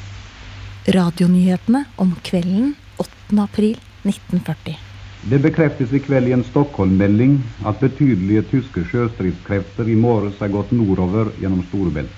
Radionyhetene 0.93 1.83
om 2.01 2.15
kvelden 2.25 2.75
8. 3.01 3.41
april 3.43 3.75
1940. 4.05 4.86
Det 5.27 5.41
bekreftes 5.43 5.91
i 5.91 5.99
kveld 5.99 6.29
i 6.29 6.31
en 6.31 6.43
Stockholm-melding 6.47 7.33
at 7.67 7.81
betydelige 7.83 8.45
tyske 8.47 8.85
sjøstridskrefter 8.87 9.89
i 9.91 9.95
morges 9.99 10.37
er 10.39 10.53
gått 10.53 10.69
nordover 10.71 11.33
gjennom 11.41 11.65
Storebelt. 11.67 12.13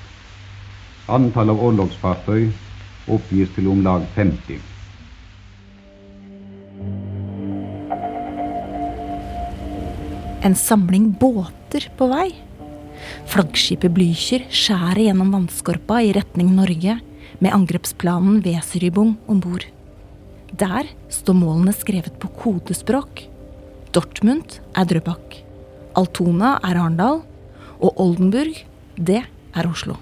Antall 1.10 1.50
av 1.50 1.64
orlogsfartøy 1.66 2.52
oppgis 3.10 3.50
til 3.56 3.72
om 3.72 3.82
lag 3.82 4.06
50. 4.14 4.62
En 10.46 10.60
samling 10.68 11.10
båter 11.18 11.90
på 11.98 12.12
vei. 12.14 12.28
Flaggskipet 13.34 13.90
Blücher 13.98 14.46
skjærer 14.54 15.08
gjennom 15.08 15.34
vannskorpa 15.34 16.04
i 16.06 16.14
retning 16.14 16.54
Norge 16.62 17.00
med 17.42 17.58
angrepsplanen 17.58 18.44
Weserübung 18.46 19.18
om 19.26 19.42
bord. 19.42 19.66
Der 20.58 20.90
står 21.14 21.38
målene 21.38 21.74
skrevet 21.76 22.16
på 22.22 22.32
kodespråk. 22.40 23.28
Dortmund 23.94 24.60
er 24.78 24.88
Drøbak. 24.90 25.38
Altona 25.98 26.58
er 26.64 26.78
Arendal. 26.78 27.22
Og 27.80 27.96
Oldenburg, 28.02 28.58
det 28.98 29.22
er 29.24 29.68
Oslo. 29.70 29.96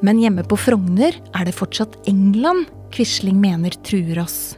Men 0.00 0.20
hjemme 0.22 0.44
på 0.46 0.56
Frogner 0.56 1.16
er 1.34 1.48
det 1.48 1.56
fortsatt 1.58 1.98
England 2.08 2.70
Quisling 2.94 3.36
mener 3.42 3.74
truer 3.84 4.22
oss. 4.22 4.56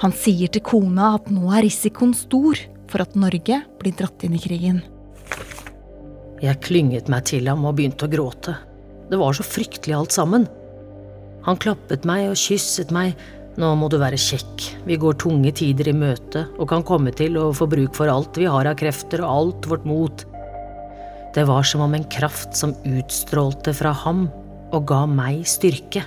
Han 0.00 0.14
sier 0.16 0.48
til 0.48 0.64
kona 0.64 1.16
at 1.18 1.28
nå 1.34 1.50
er 1.52 1.66
risikoen 1.66 2.14
stor 2.16 2.58
for 2.88 3.04
at 3.04 3.18
Norge 3.18 3.58
blir 3.82 3.96
dratt 3.98 4.24
inn 4.24 4.38
i 4.38 4.40
krigen. 4.40 4.80
Jeg 6.42 6.62
klynget 6.64 7.10
meg 7.12 7.26
til 7.28 7.46
ham 7.50 7.66
og 7.68 7.76
begynte 7.78 8.08
å 8.08 8.10
gråte. 8.10 8.56
Det 9.10 9.18
var 9.20 9.36
så 9.36 9.44
fryktelig 9.46 9.98
alt 9.98 10.14
sammen. 10.14 10.48
Han 11.46 11.58
klappet 11.58 12.04
meg 12.06 12.28
og 12.30 12.38
kysset 12.38 12.92
meg. 12.94 13.16
Nå 13.60 13.74
må 13.76 13.88
du 13.92 13.98
være 14.00 14.16
kjekk, 14.16 14.62
vi 14.88 14.96
går 14.96 15.18
tunge 15.20 15.50
tider 15.58 15.90
i 15.90 15.92
møte 15.92 16.46
og 16.56 16.70
kan 16.70 16.84
komme 16.88 17.12
til 17.12 17.36
å 17.36 17.50
få 17.52 17.66
bruk 17.68 17.98
for 17.98 18.08
alt 18.08 18.38
vi 18.40 18.46
har 18.48 18.70
av 18.70 18.78
krefter 18.80 19.20
og 19.20 19.32
alt 19.32 19.68
vårt 19.68 19.84
mot. 19.84 20.24
Det 21.36 21.44
var 21.48 21.66
som 21.68 21.84
om 21.84 21.92
en 21.96 22.08
kraft 22.12 22.56
som 22.56 22.72
utstrålte 22.88 23.74
fra 23.76 23.92
ham 24.04 24.26
og 24.72 24.86
ga 24.88 25.02
meg 25.04 25.44
styrke. 25.48 26.06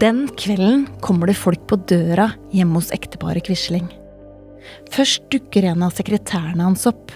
Den 0.00 0.24
kvelden 0.34 0.88
kommer 1.04 1.30
det 1.30 1.36
folk 1.38 1.68
på 1.70 1.78
døra 1.86 2.32
hjemme 2.50 2.80
hos 2.80 2.90
ekteparet 2.96 3.46
Quisling. 3.46 3.86
Først 4.90 5.28
dukker 5.30 5.68
en 5.70 5.84
av 5.86 5.94
sekretærene 5.94 6.66
hans 6.66 6.86
opp. 6.90 7.12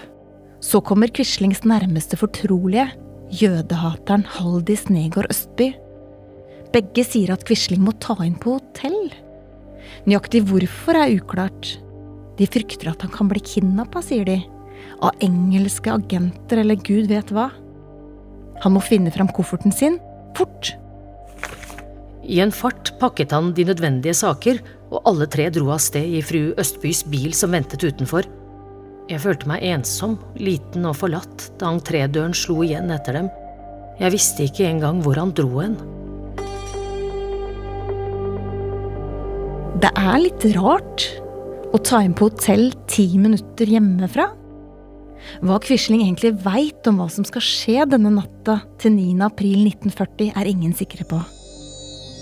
Så 0.59 0.81
kommer 0.83 1.07
Quislings 1.15 1.61
nærmeste 1.63 2.17
fortrolige, 2.19 2.89
jødehateren 3.31 4.25
Haldis 4.27 4.89
Negård 4.91 5.29
Østby. 5.31 5.71
Begge 6.73 7.05
sier 7.07 7.31
at 7.33 7.45
Quisling 7.47 7.81
må 7.85 7.93
ta 8.03 8.17
inn 8.25 8.35
på 8.39 8.57
hotell. 8.57 9.13
Nøyaktig 10.05 10.43
hvorfor 10.49 10.99
er 10.99 11.15
uklart. 11.15 11.77
De 12.37 12.47
frykter 12.47 12.91
at 12.91 13.05
han 13.05 13.13
kan 13.13 13.29
bli 13.31 13.41
kidnappa, 13.43 14.03
sier 14.03 14.27
de. 14.27 14.37
Av 15.03 15.15
engelske 15.23 15.91
agenter 15.91 16.61
eller 16.61 16.79
gud 16.79 17.07
vet 17.11 17.31
hva. 17.35 17.49
Han 18.63 18.75
må 18.75 18.83
finne 18.83 19.11
fram 19.15 19.31
kofferten 19.31 19.71
sin, 19.75 19.97
fort. 20.35 20.73
I 22.29 22.41
en 22.43 22.51
fart 22.53 22.91
pakket 22.99 23.31
han 23.33 23.53
de 23.55 23.65
nødvendige 23.71 24.17
saker, 24.19 24.59
og 24.91 25.07
alle 25.07 25.29
tre 25.31 25.47
dro 25.53 25.71
av 25.71 25.79
sted 25.81 26.19
i 26.19 26.21
fru 26.25 26.51
Østbys 26.59 27.05
bil 27.09 27.31
som 27.37 27.55
ventet 27.55 27.85
utenfor. 27.87 28.27
Jeg 29.09 29.23
følte 29.23 29.47
meg 29.49 29.63
ensom, 29.65 30.19
liten 30.37 30.83
og 30.85 30.99
forlatt 30.99 31.47
da 31.57 31.71
entrédøren 31.73 32.35
slo 32.37 32.59
igjen 32.61 32.91
etter 32.93 33.17
dem. 33.17 33.29
Jeg 33.97 34.13
visste 34.13 34.45
ikke 34.45 34.67
engang 34.69 34.99
hvor 35.01 35.17
han 35.17 35.31
dro 35.33 35.49
hen. 35.57 35.79
Det 39.81 39.89
er 39.97 40.21
litt 40.21 40.45
rart 40.59 41.07
å 41.73 41.81
ta 41.81 42.03
inn 42.05 42.13
på 42.13 42.29
hotell 42.29 42.69
ti 42.91 43.07
minutter 43.17 43.73
hjemmefra. 43.73 44.29
Hva 45.41 45.57
Quisling 45.63 46.05
egentlig 46.05 46.35
veit 46.45 46.85
om 46.89 47.01
hva 47.01 47.09
som 47.09 47.25
skal 47.25 47.43
skje 47.43 47.89
denne 47.89 48.13
natta 48.13 48.59
til 48.81 48.93
9. 48.93 49.19
april 49.25 49.65
1940, 49.65 50.33
er 50.37 50.53
ingen 50.53 50.75
sikre 50.77 51.07
på. 51.09 51.17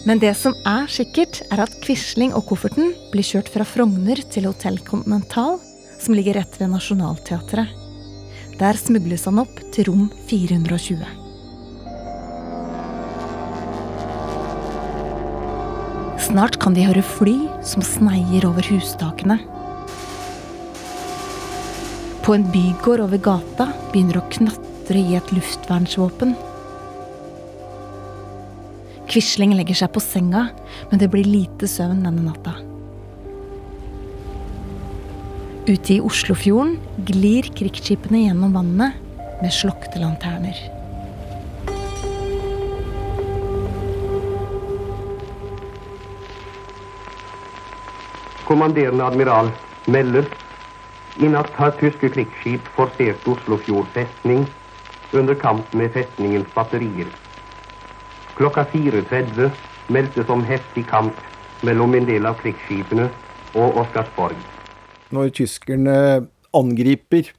Men 0.07 0.23
det 0.23 0.37
som 0.39 0.55
er 0.63 0.87
sikkert, 0.87 1.43
er 1.51 1.67
at 1.67 1.81
Quisling 1.83 2.31
og 2.31 2.47
kofferten 2.47 2.93
blir 3.11 3.27
kjørt 3.27 3.51
fra 3.51 3.67
Frogner 3.67 4.23
til 4.31 4.47
Hotell 4.47 4.79
Continental 4.87 5.57
som 5.99 6.15
ligger 6.17 6.37
rett 6.39 6.59
ved 6.61 6.71
Nationaltheatret. 6.73 7.71
Der 8.57 8.77
smugles 8.79 9.25
han 9.29 9.39
opp 9.43 9.59
til 9.73 9.89
rom 9.89 10.07
420. 10.29 11.05
Snart 16.27 16.57
kan 16.59 16.75
de 16.75 16.83
høre 16.83 17.05
fly 17.05 17.35
som 17.63 17.85
sneier 17.85 18.47
over 18.49 18.65
hustakene. 18.67 19.37
På 22.25 22.35
en 22.35 22.43
bygård 22.51 23.05
over 23.05 23.21
gata 23.23 23.69
begynner 23.93 24.19
å 24.19 24.27
knatre 24.33 24.99
i 24.99 25.15
et 25.15 25.31
luftvernsvåpen. 25.31 26.35
Quisling 29.07 29.55
legger 29.55 29.85
seg 29.85 29.93
på 29.95 30.03
senga, 30.03 30.49
men 30.91 30.99
det 30.99 31.07
blir 31.13 31.29
lite 31.29 31.69
søvn 31.71 32.03
denne 32.03 32.27
natta. 32.27 32.57
Ute 35.67 35.97
i 35.97 35.99
Oslofjorden 35.99 36.77
glir 37.03 37.49
krigsskipene 37.59 38.21
gjennom 38.21 38.53
vannet 38.55 38.95
med 39.41 39.51
slokte 39.51 39.99
lanterner. 39.99 40.55
Kommanderende 48.47 49.09
admiral 49.11 49.51
melder 49.91 50.31
i 51.19 51.35
natt 51.35 51.51
har 51.59 51.75
tyske 51.83 52.13
krigsskip 52.15 52.71
forsert 52.79 53.27
Oslofjord 53.27 53.91
festning 53.91 54.47
under 55.11 55.35
kamp 55.35 55.75
med 55.75 55.91
festningens 55.91 56.47
batterier. 56.55 57.11
Klokka 58.39 58.69
4.30 58.71 59.51
meldtes 59.91 60.31
om 60.31 60.47
heftig 60.47 60.87
kamp 60.87 61.25
mellom 61.67 61.99
en 61.99 62.07
del 62.07 62.31
av 62.31 62.39
krigsskipene 62.39 63.11
og 63.51 63.83
Oscarsborg 63.83 64.39
når 65.15 65.33
tyskerne 65.37 65.97
angriper 66.55 67.31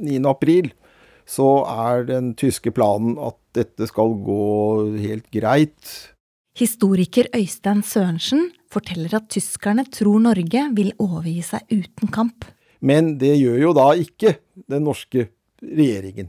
9. 0.00 0.18
april, 0.28 0.72
så 1.24 1.64
er 1.68 2.08
den 2.08 2.32
tyske 2.38 2.72
planen 2.74 3.16
at 3.22 3.38
dette 3.56 3.88
skal 3.88 4.16
gå 4.24 4.42
helt 4.98 5.30
greit. 5.32 5.92
Historiker 6.58 7.30
Øystein 7.34 7.82
Sørensen 7.82 8.50
forteller 8.70 9.16
at 9.18 9.30
tyskerne 9.32 9.86
tror 9.90 10.20
Norge 10.22 10.66
vil 10.76 10.92
overgi 11.02 11.40
seg 11.42 11.64
uten 11.72 12.12
kamp. 12.14 12.46
Men 12.84 13.16
det 13.18 13.32
gjør 13.40 13.62
jo 13.62 13.72
da 13.74 13.88
ikke 13.98 14.36
den 14.70 14.84
norske 14.86 15.28
regjeringen. 15.64 16.28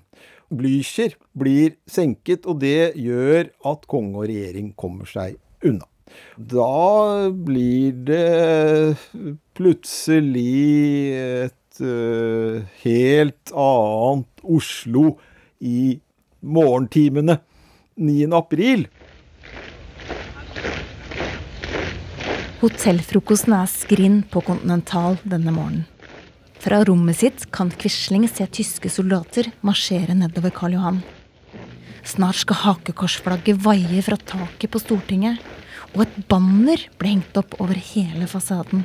Blücher 0.56 1.18
blir 1.38 1.76
senket, 1.90 2.46
og 2.46 2.62
det 2.62 2.96
gjør 3.02 3.50
at 3.66 3.86
konge 3.90 4.22
og 4.22 4.30
regjering 4.30 4.72
kommer 4.78 5.10
seg 5.10 5.38
unna. 5.66 5.88
Da 6.36 7.30
blir 7.32 7.96
det 8.08 8.98
plutselig 9.56 11.16
et 11.16 11.82
uh, 11.82 12.62
helt 12.84 13.56
annet 13.56 14.44
Oslo 14.44 15.16
i 15.60 15.98
morgentimene 16.46 17.40
9. 17.96 18.30
april. 18.36 18.88
Hotellfrokosten 22.62 23.54
er 23.54 23.68
skrinn 23.70 24.22
på 24.32 24.42
Continental 24.46 25.20
denne 25.24 25.52
morgenen. 25.54 25.86
Fra 26.66 26.80
rommet 26.88 27.20
sitt 27.20 27.44
kan 27.54 27.70
Quisling 27.70 28.24
se 28.26 28.48
tyske 28.50 28.90
soldater 28.90 29.52
marsjere 29.62 30.16
nedover 30.18 30.50
Karl 30.56 30.74
Johan. 30.74 31.04
Snart 32.06 32.40
skal 32.42 32.58
hakekorsflagget 32.64 33.60
vaie 33.62 34.02
fra 34.06 34.18
taket 34.18 34.72
på 34.74 34.82
Stortinget, 34.82 35.38
og 35.96 36.04
et 36.04 36.16
banner 36.30 36.82
ble 37.00 37.16
hengt 37.16 37.38
opp 37.40 37.56
over 37.64 37.78
hele 37.94 38.28
fasaden. 38.30 38.84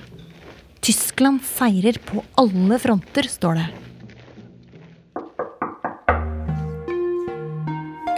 Tyskland 0.80 1.42
seirer 1.44 1.98
på 2.06 2.22
alle 2.40 2.78
fronter, 2.80 3.26
står 3.28 3.60
det. 3.60 3.68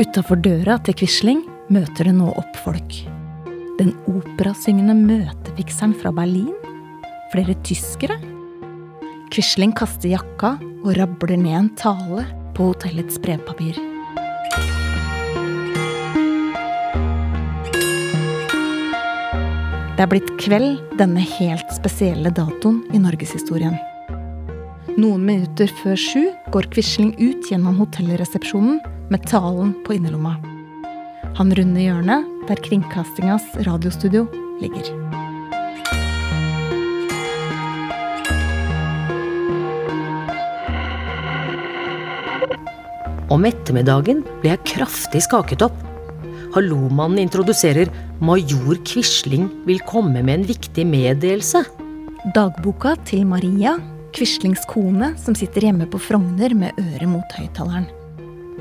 Utafor 0.02 0.40
døra 0.42 0.78
til 0.82 0.96
Quisling 0.98 1.42
møter 1.72 2.08
det 2.08 2.14
nå 2.16 2.28
opp 2.30 2.58
folk. 2.64 2.98
Den 3.78 3.94
operasyngende 4.10 4.94
møtefikseren 4.98 5.94
fra 5.98 6.12
Berlin? 6.14 6.52
Flere 7.32 7.56
tyskere? 7.66 8.18
Quisling 9.32 9.72
kaster 9.76 10.12
jakka 10.12 10.56
og 10.82 10.92
rabler 10.98 11.38
ned 11.40 11.58
en 11.58 11.72
tale 11.78 12.26
på 12.56 12.72
hotellets 12.72 13.18
brevpapir. 13.22 13.91
Det 20.02 20.08
er 20.08 20.16
blitt 20.16 20.30
kveld 20.42 20.80
denne 20.98 21.22
helt 21.22 21.68
spesielle 21.70 22.32
datoen 22.34 22.80
i 22.90 22.98
norgeshistorien. 22.98 23.76
Noen 24.96 25.22
minutter 25.22 25.70
før 25.78 25.94
sju 25.94 26.24
går 26.50 26.66
Quisling 26.74 27.12
ut 27.20 27.46
gjennom 27.46 27.78
hotellresepsjonen 27.78 28.80
med 29.14 29.28
talen 29.30 29.70
på 29.86 29.94
innerlomma. 29.94 30.32
Han 31.38 31.54
runder 31.54 31.86
hjørnet 31.86 32.26
der 32.50 32.64
kringkastingas 32.66 33.46
radiostudio 33.62 34.26
ligger. 34.58 34.90
Om 43.30 43.46
ettermiddagen 43.54 44.26
ble 44.42 44.56
jeg 44.56 44.66
kraftig 44.74 45.28
skaket 45.30 45.62
opp. 45.70 45.78
Hallomannen 46.58 47.22
introduserer 47.22 48.10
major 48.22 48.78
Quisling 48.86 49.48
vil 49.66 49.80
komme 49.82 50.22
med 50.22 50.34
en 50.36 50.44
viktig 50.46 50.84
meddelelse. 50.86 51.64
Dagboka 52.36 52.94
til 53.08 53.24
Maria, 53.26 53.74
Quislings 54.14 54.62
kone, 54.70 55.08
som 55.18 55.34
sitter 55.34 55.66
hjemme 55.66 55.88
på 55.90 55.98
Frogner 55.98 56.54
med 56.54 56.78
øret 56.78 57.10
mot 57.10 57.34
høyttaleren. 57.34 57.88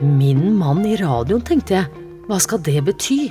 Min 0.02 0.56
mann 0.58 0.82
i 0.88 0.96
radioen, 0.98 1.46
tenkte 1.46 1.78
jeg. 1.78 2.06
Hva 2.26 2.42
skal 2.42 2.64
det 2.66 2.82
bety? 2.90 3.30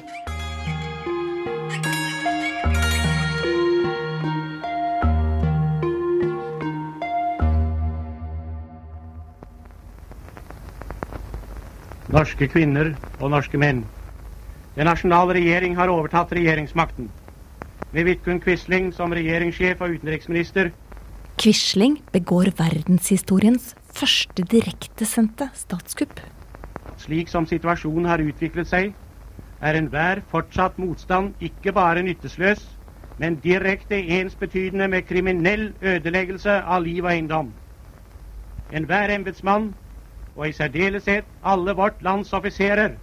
Norske 12.10 12.46
kvinner 12.50 12.94
og 13.18 13.32
norske 13.34 13.58
menn. 13.58 13.82
Den 14.76 14.86
nasjonale 14.86 15.34
regjering 15.34 15.74
har 15.76 15.90
overtatt 15.90 16.32
regjeringsmakten. 16.36 17.10
Med 17.90 18.06
Vidkun 18.06 18.38
Quisling 18.40 18.92
som 18.94 19.12
regjeringssjef 19.12 19.80
og 19.82 19.96
utenriksminister. 19.98 20.70
Quisling 21.42 21.98
begår 22.14 22.52
verdenshistoriens 22.58 23.74
første 23.96 24.44
direktesendte 24.46 25.50
statskupp. 25.58 26.20
Slik 27.00 27.32
som 27.32 27.48
situasjonen 27.50 28.06
har 28.06 28.22
utviklet 28.22 28.68
seg, 28.70 28.92
er 29.60 29.76
enhver 29.76 30.22
fortsatt 30.30 30.78
motstand 30.78 31.34
ikke 31.42 31.72
bare 31.76 32.04
nyttesløs, 32.06 32.62
men 33.20 33.40
direkte 33.42 33.98
ensbetydende 34.20 34.86
med 34.88 35.04
kriminell 35.08 35.72
ødeleggelse 35.82 36.60
av 36.62 36.84
liv 36.86 37.04
og 37.04 37.10
eiendom. 37.12 37.52
Enhver 38.70 39.10
embetsmann 39.12 39.72
og 40.36 40.48
i 40.48 40.54
særdeleshet 40.56 41.26
alle 41.42 41.74
vårt 41.76 42.00
lands 42.06 42.32
offiserer, 42.32 43.00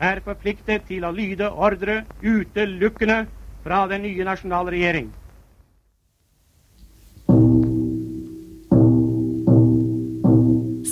er 0.00 0.20
forpliktet 0.24 0.86
til 0.88 1.04
å 1.04 1.12
lyde 1.12 1.50
ordre 1.52 2.02
utelukkende 2.24 3.24
fra 3.64 3.84
den 3.90 4.06
nye 4.06 4.24
nasjonale 4.24 4.72
regjering. 4.72 5.10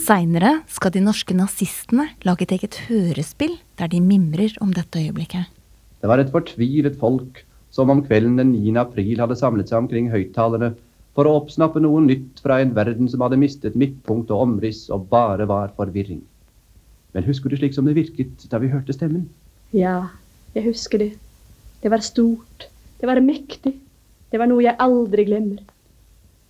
Seinere 0.08 0.62
skal 0.72 0.92
de 0.94 1.02
norske 1.04 1.34
nazistene 1.36 2.06
lage 2.24 2.46
et 2.46 2.54
eget 2.56 2.78
hørespill 2.86 3.58
der 3.80 3.90
de 3.92 4.00
mimrer 4.00 4.54
om 4.64 4.70
dette 4.72 5.00
øyeblikket. 5.02 5.48
Det 6.00 6.08
var 6.08 6.22
et 6.22 6.32
fortvilet 6.32 6.96
folk 7.00 7.42
som 7.74 7.90
om 7.92 8.00
kvelden 8.04 8.38
den 8.40 8.54
9. 8.54 8.76
april 8.80 9.20
hadde 9.20 9.36
samlet 9.36 9.68
seg 9.68 9.82
omkring 9.82 10.08
høyttalerne 10.12 10.72
for 11.16 11.28
å 11.28 11.34
oppsnappe 11.42 11.82
noe 11.82 12.00
nytt 12.06 12.40
fra 12.44 12.60
en 12.62 12.72
verden 12.76 13.08
som 13.10 13.24
hadde 13.24 13.40
mistet 13.40 13.76
midtpunkt 13.76 14.32
og 14.32 14.44
omriss 14.46 14.86
og 14.94 15.08
bare 15.12 15.48
var 15.50 15.74
forvirring. 15.76 16.22
Men 17.16 17.24
husker 17.24 17.50
du 17.50 17.56
slik 17.56 17.74
som 17.74 17.88
det 17.88 17.96
virket 17.96 18.44
da 18.50 18.60
vi 18.60 18.70
hørte 18.72 18.94
stemmen? 18.96 19.28
Ja, 19.74 20.10
jeg 20.54 20.68
husker 20.68 21.00
det. 21.00 21.12
Det 21.82 21.90
var 21.92 22.04
stort. 22.04 22.68
Det 23.00 23.08
var 23.08 23.20
mektig. 23.24 23.74
Det 24.28 24.40
var 24.40 24.50
noe 24.50 24.64
jeg 24.64 24.76
aldri 24.82 25.24
glemmer. 25.28 25.62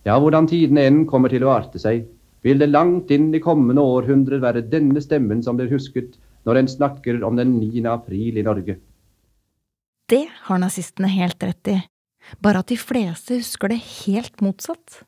Ja, 0.07 0.17
hvordan 0.19 0.47
tidene 0.49 0.85
enn 0.87 1.03
kommer 1.07 1.31
til 1.31 1.45
å 1.45 1.53
arte 1.53 1.79
seg, 1.79 2.05
vil 2.43 2.59
det 2.59 2.71
langt 2.71 3.11
inn 3.11 3.29
i 3.35 3.41
kommende 3.43 3.83
århundrer 3.83 4.41
være 4.43 4.63
denne 4.71 5.01
stemmen 5.03 5.43
som 5.43 5.59
blir 5.59 5.71
husket 5.71 6.15
når 6.47 6.61
en 6.61 6.71
snakker 6.71 7.19
om 7.27 7.35
den 7.39 7.57
9. 7.59 7.83
april 7.91 8.39
i 8.39 8.45
Norge. 8.45 8.77
Det 10.09 10.23
har 10.47 10.61
nazistene 10.61 11.11
helt 11.11 11.43
rett 11.43 11.69
i, 11.69 11.77
bare 12.41 12.63
at 12.63 12.71
de 12.71 12.79
fleste 12.79 13.37
husker 13.41 13.69
det 13.69 13.81
helt 14.05 14.39
motsatt. 14.41 15.03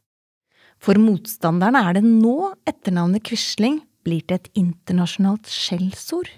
For 0.82 1.00
motstanderne 1.00 1.82
er 1.88 1.98
det 1.98 2.06
nå 2.06 2.52
etternavnet 2.70 3.24
Quisling 3.26 3.80
blir 4.04 4.22
til 4.28 4.36
et 4.40 4.50
internasjonalt 4.58 5.50
skjellsord. 5.50 6.30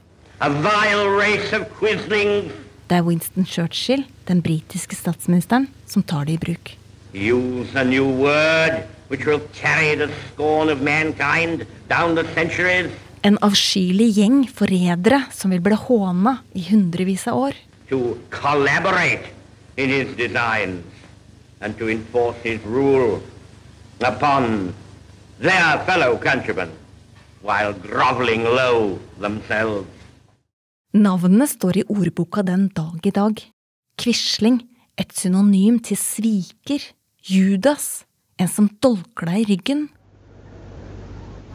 Det 2.89 2.97
er 2.97 3.03
Winston 3.07 3.45
Churchill, 3.45 4.03
den 4.27 4.41
britiske 4.43 4.95
statsministeren, 4.95 5.69
som 5.87 6.03
tar 6.03 6.25
det 6.27 6.33
i 6.33 6.41
bruk. 6.45 6.73
Use 7.13 7.79
a 7.79 7.83
new 7.83 8.05
word 8.05 8.83
which 9.09 9.25
will 9.27 9.41
carry 9.53 9.95
the 9.95 10.09
scorn 10.33 10.69
of 10.69 10.81
mankind 10.81 11.65
down 11.89 12.15
the 12.15 12.25
centuries. 12.33 12.91
En 13.23 13.37
avskyelig 13.41 14.15
gjeng 14.17 14.49
forrædere 14.49 15.21
som 15.31 15.51
vil 15.53 15.61
bli 15.63 15.75
håna 15.79 16.37
i 16.55 16.65
hundrevis 16.69 17.27
av 17.27 17.37
år. 17.37 17.53
To 17.89 18.17
collaborate 18.29 19.29
in 19.77 19.89
his 19.89 20.09
designs 20.17 20.83
and 21.61 21.77
to 21.79 21.87
enforce 21.87 22.37
his 22.43 22.59
rule 22.65 23.21
upon 24.01 24.73
their 25.39 25.79
fellow 25.85 26.17
countrymen 26.17 26.69
while 27.43 27.73
groveling 27.73 28.43
low 28.43 28.99
themselves. 29.19 29.87
Navnene 30.93 31.47
står 31.49 31.77
i 31.81 31.83
ordboka 31.89 32.43
den 32.45 32.67
dag 32.69 33.05
i 33.05 33.11
dag. 33.11 33.39
Quisling, 33.97 34.61
et 34.97 35.13
synonym 35.17 35.79
til 35.81 35.97
sviker, 35.97 36.83
Judas, 37.25 38.05
en 38.37 38.49
som 38.49 38.69
dolker 38.81 39.29
deg 39.31 39.41
i 39.41 39.47
ryggen. 39.53 39.87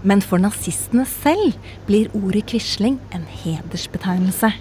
Men 0.03 0.22
for 0.22 0.42
nazistene 0.42 1.07
selv 1.11 1.55
blir 1.87 2.11
ordet 2.18 2.46
Quisling 2.51 2.98
en 3.14 3.24
hedersbetegnelse. 3.31 4.53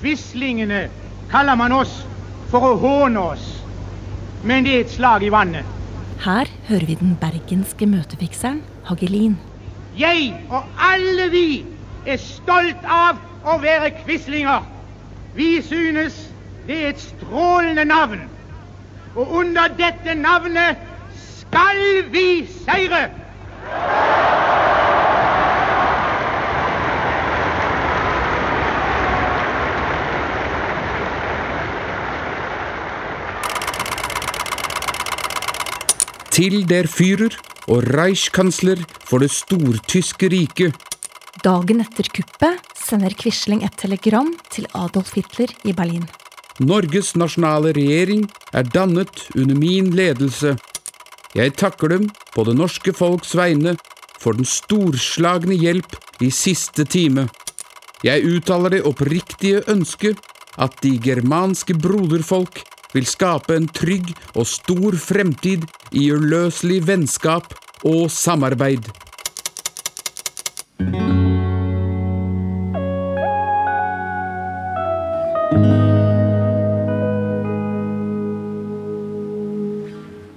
Quislingene 0.00 0.86
kaller 1.32 1.56
man 1.60 1.76
oss 1.76 2.02
for 2.50 2.72
å 2.72 2.74
håne 2.80 3.28
oss, 3.36 3.46
men 4.44 4.64
det 4.64 4.74
er 4.74 4.84
et 4.86 4.96
slag 4.96 5.24
i 5.24 5.32
vannet. 5.32 5.64
Her 6.24 6.48
hører 6.68 6.88
vi 6.88 7.00
den 7.00 7.16
bergenske 7.20 7.88
møtefikseren 7.88 8.60
Hagelin. 8.88 9.36
Jeg 9.98 10.34
og 10.50 10.64
alle 10.80 11.30
vi 11.30 11.64
er 12.06 12.16
stolt 12.16 12.84
av 12.88 13.18
å 13.44 13.58
være 13.60 13.90
quislinger. 14.02 14.64
Vi 15.36 15.58
synes 15.62 16.16
det 16.66 16.78
er 16.78 16.88
et 16.94 17.02
strålende 17.02 17.84
navn. 17.84 18.22
Og 19.14 19.34
under 19.42 19.68
dette 19.76 20.14
navnet 20.16 20.80
skal 21.36 22.08
vi 22.12 22.46
seire! 22.64 23.10
Til 36.32 36.68
der 36.68 36.88
Führer 36.88 37.51
og 37.68 37.84
Reichskansler 37.94 38.80
for 39.04 39.22
det 39.22 39.30
stortyske 39.34 40.30
riket. 40.32 40.74
Dagen 41.42 41.82
etter 41.82 42.08
kuppet 42.14 42.60
sender 42.78 43.14
Quisling 43.18 43.62
et 43.66 43.76
telegram 43.80 44.28
til 44.52 44.66
Adolf 44.78 45.14
Hitler 45.16 45.52
i 45.64 45.74
Berlin. 45.74 46.04
Norges 46.60 47.14
nasjonale 47.16 47.72
regjering 47.74 48.26
er 48.52 48.68
dannet 48.68 49.24
under 49.34 49.56
min 49.56 49.90
ledelse. 49.96 50.56
Jeg 51.34 51.54
takker 51.56 51.88
dem 51.94 52.10
på 52.34 52.44
det 52.44 52.56
norske 52.58 52.92
folks 52.92 53.32
vegne 53.38 53.76
for 54.20 54.36
den 54.36 54.46
storslagne 54.46 55.56
hjelp 55.58 55.96
i 56.22 56.30
siste 56.30 56.84
time. 56.84 57.28
Jeg 58.04 58.26
uttaler 58.26 58.76
det 58.76 58.84
oppriktige 58.86 59.62
ønske 59.70 60.14
at 60.60 60.76
de 60.84 60.96
germanske 61.00 61.74
broderfolk 61.78 62.60
vil 62.94 63.08
skape 63.08 63.56
en 63.56 63.68
trygg 63.72 64.12
og 64.34 64.46
stor 64.48 64.96
fremtid 65.00 65.66
i 65.92 66.10
uløselig 66.12 66.82
vennskap 66.88 67.54
og 67.88 68.10
samarbeid. 68.12 68.90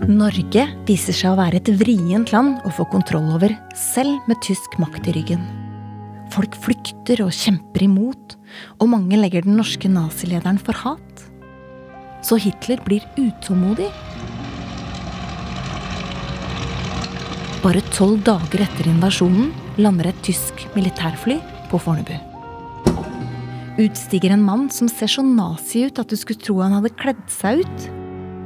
Norge 0.06 0.64
viser 0.88 1.16
seg 1.18 1.34
å 1.34 1.38
være 1.40 1.60
et 1.60 1.70
vrient 1.80 2.32
land 2.34 2.60
å 2.66 2.72
få 2.74 2.86
kontroll 2.92 3.28
over, 3.36 3.52
selv 3.78 4.26
med 4.30 4.40
tysk 4.46 4.78
makt 4.82 5.10
i 5.10 5.16
ryggen. 5.18 5.42
Folk 6.34 6.56
flykter 6.62 7.24
og 7.26 7.34
kjemper 7.34 7.86
imot, 7.86 8.36
og 8.80 8.92
mange 8.92 9.18
legger 9.20 9.46
den 9.46 9.58
norske 9.60 9.90
nazilederen 9.92 10.60
for 10.62 10.78
hat. 10.86 11.26
Så 12.26 12.40
Hitler 12.42 12.82
blir 12.82 13.04
utålmodig. 13.22 13.92
Bare 17.62 17.82
tolv 17.94 18.24
dager 18.26 18.64
etter 18.66 18.90
invasjonen 18.90 19.52
lander 19.78 20.10
et 20.10 20.24
tysk 20.26 20.64
militærfly 20.74 21.38
på 21.70 21.82
Fornebu. 21.82 22.16
Utstiger 23.82 24.34
en 24.34 24.46
mann 24.46 24.68
som 24.74 24.90
ser 24.90 25.12
så 25.12 25.22
nazi 25.26 25.86
ut 25.86 26.02
at 26.02 26.10
du 26.10 26.18
skulle 26.18 26.42
tro 26.42 26.58
han 26.64 26.74
hadde 26.80 26.94
kledd 26.98 27.24
seg 27.30 27.62
ut. 27.62 27.88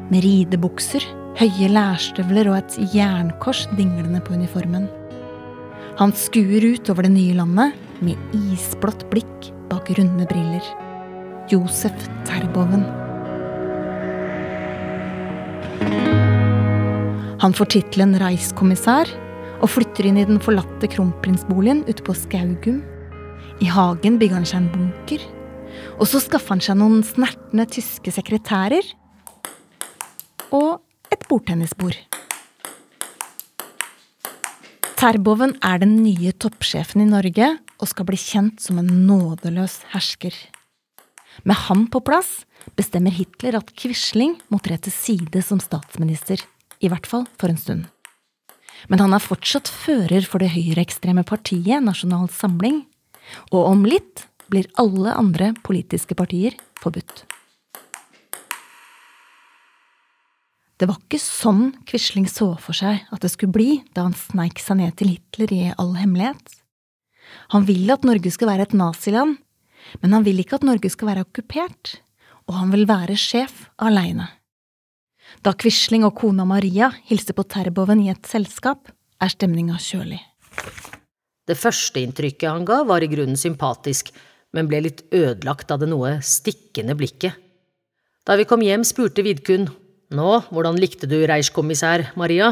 Med 0.10 0.26
ridebukser, 0.26 1.06
høye 1.40 1.72
lærstøvler 1.72 2.52
og 2.52 2.60
et 2.60 2.80
jernkors 2.96 3.68
dinglende 3.78 4.20
på 4.26 4.36
uniformen. 4.36 4.90
Han 6.02 6.16
skuer 6.16 6.74
ut 6.74 6.92
over 6.92 7.08
det 7.08 7.16
nye 7.16 7.36
landet 7.38 7.76
med 8.04 8.36
isblått 8.36 9.08
blikk 9.12 9.54
bak 9.72 9.92
runde 10.00 10.28
briller. 10.28 10.74
Josef 11.52 12.10
Terboven. 12.28 12.88
Han 17.40 17.54
får 17.56 17.70
tittelen 17.72 18.18
reiskommissær 18.20 19.08
og 19.64 19.70
flytter 19.72 20.10
inn 20.10 20.18
i 20.20 20.26
den 20.28 20.42
forlatte 20.44 20.90
kronprinsboligen 20.92 21.86
ute 21.88 22.04
på 22.04 22.12
Skaugum. 22.12 22.82
I 23.64 23.70
hagen 23.72 24.18
bygger 24.20 24.42
han 24.42 24.48
seg 24.50 24.60
en 24.60 24.72
bunker. 24.74 25.24
Og 26.04 26.10
så 26.12 26.20
skaffer 26.20 26.58
han 26.58 26.64
seg 26.64 26.76
noen 26.82 27.00
snertne 27.08 27.64
tyske 27.72 28.12
sekretærer. 28.12 28.84
Og 30.52 30.84
et 31.16 31.24
bordtennisbord. 31.32 31.96
Terboven 35.00 35.56
er 35.64 35.80
den 35.80 35.96
nye 36.04 36.36
toppsjefen 36.36 37.06
i 37.06 37.08
Norge 37.08 37.54
og 37.80 37.88
skal 37.88 38.12
bli 38.12 38.20
kjent 38.20 38.60
som 38.60 38.84
en 38.84 38.92
nådeløs 39.08 39.86
hersker. 39.96 40.36
Med 41.48 41.56
han 41.70 41.88
på 41.88 42.04
plass 42.04 42.42
bestemmer 42.76 43.16
Hitler 43.16 43.62
at 43.62 43.72
Quisling 43.80 44.42
må 44.52 44.60
tre 44.60 44.76
til 44.76 44.92
side 44.92 45.40
som 45.46 45.64
statsminister, 45.64 46.44
i 46.80 46.92
hvert 46.92 47.08
fall 47.10 47.26
for 47.40 47.52
en 47.52 47.60
stund. 47.60 47.88
Men 48.88 49.02
han 49.04 49.14
er 49.16 49.24
fortsatt 49.24 49.68
fører 49.68 50.24
for 50.28 50.40
det 50.40 50.54
høyreekstreme 50.54 51.26
partiet 51.28 51.84
Nasjonal 51.84 52.30
Samling, 52.32 52.86
og 53.52 53.74
om 53.74 53.84
litt 53.88 54.26
blir 54.50 54.70
alle 54.82 55.14
andre 55.14 55.52
politiske 55.66 56.16
partier 56.18 56.56
forbudt. 56.80 57.26
Det 60.80 60.88
var 60.88 60.96
ikke 60.96 61.20
sånn 61.20 61.74
Quisling 61.90 62.30
så 62.32 62.54
for 62.64 62.78
seg 62.78 63.04
at 63.12 63.20
det 63.20 63.34
skulle 63.34 63.52
bli 63.52 63.82
da 63.92 64.06
han 64.08 64.16
sneik 64.16 64.62
seg 64.64 64.80
ned 64.80 64.96
til 65.00 65.12
Hitler 65.12 65.52
i 65.52 65.62
all 65.76 65.92
hemmelighet. 66.00 66.56
Han 67.52 67.68
vil 67.68 67.92
at 67.92 68.08
Norge 68.08 68.32
skal 68.32 68.54
være 68.54 68.70
et 68.70 68.78
naziland, 68.78 69.36
men 70.00 70.16
han 70.16 70.24
vil 70.24 70.40
ikke 70.40 70.56
at 70.62 70.66
Norge 70.66 70.90
skal 70.94 71.12
være 71.12 71.26
okkupert, 71.28 72.00
og 72.48 72.56
han 72.62 72.72
vil 72.72 72.88
være 72.90 73.20
sjef 73.20 73.68
aleine. 73.78 74.30
Da 75.46 75.54
Quisling 75.56 76.06
og 76.08 76.16
kona 76.20 76.46
Maria 76.48 76.90
hilser 77.10 77.38
på 77.38 77.46
Terboven 77.48 78.02
i 78.04 78.10
et 78.12 78.26
selskap, 78.28 78.90
er 79.20 79.32
stemninga 79.32 79.78
kjølig. 79.82 80.20
Det 81.50 81.58
første 81.58 82.02
inntrykket 82.04 82.50
han 82.52 82.66
ga, 82.68 82.84
var 82.88 83.04
i 83.04 83.10
grunnen 83.12 83.40
sympatisk, 83.40 84.12
men 84.54 84.70
ble 84.70 84.84
litt 84.86 85.04
ødelagt 85.14 85.72
av 85.72 85.82
det 85.82 85.90
noe 85.90 86.18
stikkende 86.26 86.96
blikket. 86.98 87.38
Da 88.26 88.36
vi 88.38 88.46
kom 88.50 88.62
hjem, 88.62 88.84
spurte 88.86 89.26
Vidkun 89.26 89.68
nå, 90.14 90.30
hvordan 90.50 90.78
likte 90.82 91.10
du 91.10 91.18
reichskommissær 91.30 92.12
Maria? 92.20 92.52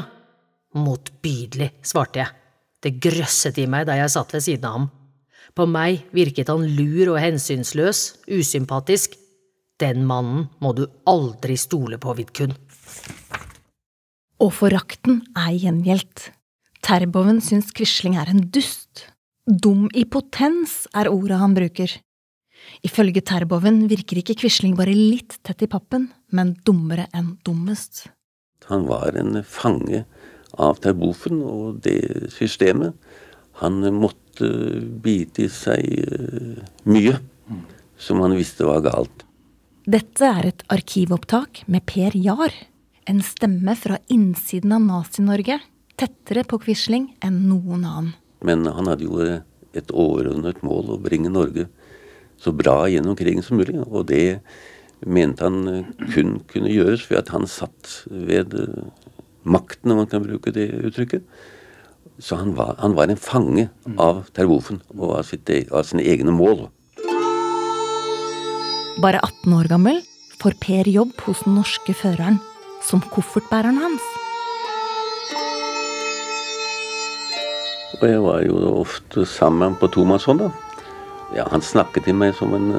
Motbydelig, 0.78 1.72
svarte 1.86 2.22
jeg. 2.22 2.34
Det 2.84 2.98
grøsset 3.02 3.58
i 3.62 3.68
meg 3.70 3.88
da 3.90 3.98
jeg 3.98 4.14
satt 4.14 4.34
ved 4.36 4.46
siden 4.46 4.68
av 4.70 4.76
ham. 4.78 4.90
På 5.58 5.66
meg 5.70 6.06
virket 6.14 6.52
han 6.52 6.66
lur 6.78 7.16
og 7.16 7.22
hensynsløs, 7.22 8.04
usympatisk. 8.30 9.16
Den 9.82 10.08
mannen 10.10 10.48
må 10.64 10.74
du 10.74 10.88
aldri 11.06 11.58
stole 11.60 12.00
på, 12.02 12.16
Vidkun. 12.18 12.56
Og 14.42 14.52
forakten 14.54 15.22
er 15.38 15.54
gjengjeldt. 15.54 16.32
Terboven 16.86 17.42
syns 17.44 17.70
Quisling 17.76 18.18
er 18.18 18.30
en 18.32 18.42
dust. 18.54 19.08
Dum 19.48 19.86
i 19.98 20.06
potens 20.10 20.86
er 20.98 21.10
ordet 21.12 21.40
han 21.42 21.54
bruker. 21.58 21.94
Ifølge 22.86 23.22
Terboven 23.26 23.86
virker 23.92 24.22
ikke 24.22 24.38
Quisling 24.42 24.76
bare 24.78 24.96
litt 24.96 25.38
tett 25.46 25.62
i 25.66 25.70
pappen, 25.72 26.10
men 26.34 26.56
dummere 26.66 27.08
enn 27.16 27.36
dummest. 27.46 28.08
Han 28.68 28.88
var 28.90 29.16
en 29.20 29.44
fange 29.46 30.04
av 30.58 30.82
Terboven 30.84 31.44
og 31.46 31.84
det 31.86 32.34
systemet. 32.34 32.98
Han 33.62 33.82
måtte 33.94 34.50
bite 35.04 35.46
i 35.46 35.54
seg 35.54 35.86
eh, 35.86 36.66
mye 36.90 37.18
som 37.98 38.22
han 38.22 38.36
visste 38.38 38.68
var 38.68 38.84
galt. 38.86 39.27
Dette 39.88 40.28
er 40.28 40.50
et 40.50 40.64
arkivopptak 40.68 41.62
med 41.72 41.86
Per 41.88 42.12
Jahr. 42.20 42.52
En 43.08 43.22
stemme 43.24 43.72
fra 43.80 43.96
innsiden 44.12 44.74
av 44.76 44.82
Nazi-Norge. 44.84 45.62
Tettere 45.96 46.44
på 46.44 46.60
Quisling 46.66 47.06
enn 47.24 47.38
noen 47.48 47.86
annen. 47.88 48.10
Men 48.44 48.68
han 48.68 48.92
hadde 48.92 49.08
jo 49.08 49.22
et 49.24 49.94
overordnet 49.96 50.60
mål 50.68 50.92
å 50.92 51.00
bringe 51.00 51.32
Norge 51.32 51.70
så 52.36 52.52
bra 52.52 52.82
gjennom 52.92 53.16
krigen 53.16 53.48
som 53.48 53.62
mulig. 53.62 53.80
Og 53.88 54.10
det 54.12 54.42
mente 55.08 55.48
han 55.48 55.88
kun 56.12 56.42
kunne 56.52 56.76
gjøres 56.76 57.08
ved 57.08 57.22
at 57.22 57.32
han 57.32 57.48
satt 57.48 58.02
ved 58.12 58.60
makten, 59.48 59.96
om 59.96 60.04
man 60.04 60.12
kan 60.12 60.28
bruke 60.28 60.52
det 60.52 60.68
uttrykket. 60.82 61.24
Så 62.20 62.44
han 62.44 62.58
var, 62.60 62.76
han 62.84 63.00
var 63.00 63.08
en 63.08 63.24
fange 63.24 63.70
av 63.96 64.26
Terboven 64.36 64.84
og 64.98 65.22
av, 65.22 65.24
sitt, 65.32 65.48
e, 65.48 65.64
av 65.72 65.88
sine 65.88 66.04
egne 66.04 66.36
mål. 66.36 66.68
Bare 68.98 69.20
18 69.22 69.54
år 69.54 69.68
gammel 69.70 70.00
får 70.42 70.56
Per 70.58 70.88
jobb 70.90 71.12
hos 71.28 71.44
den 71.46 71.54
norske 71.60 71.94
føreren 71.94 72.40
som 72.82 73.04
koffertbæreren 73.14 73.78
hans. 73.78 74.08
Og 78.00 78.08
jeg 78.10 78.24
var 78.26 78.42
jo 78.48 78.58
ofte 78.72 79.28
sammen 79.30 79.78
på 79.78 79.92
tomannshånd, 79.94 80.42
da. 80.42 80.50
Ja, 81.38 81.46
han 81.52 81.62
snakket 81.62 82.08
til 82.08 82.18
meg 82.18 82.34
som 82.40 82.58
en, 82.58 82.74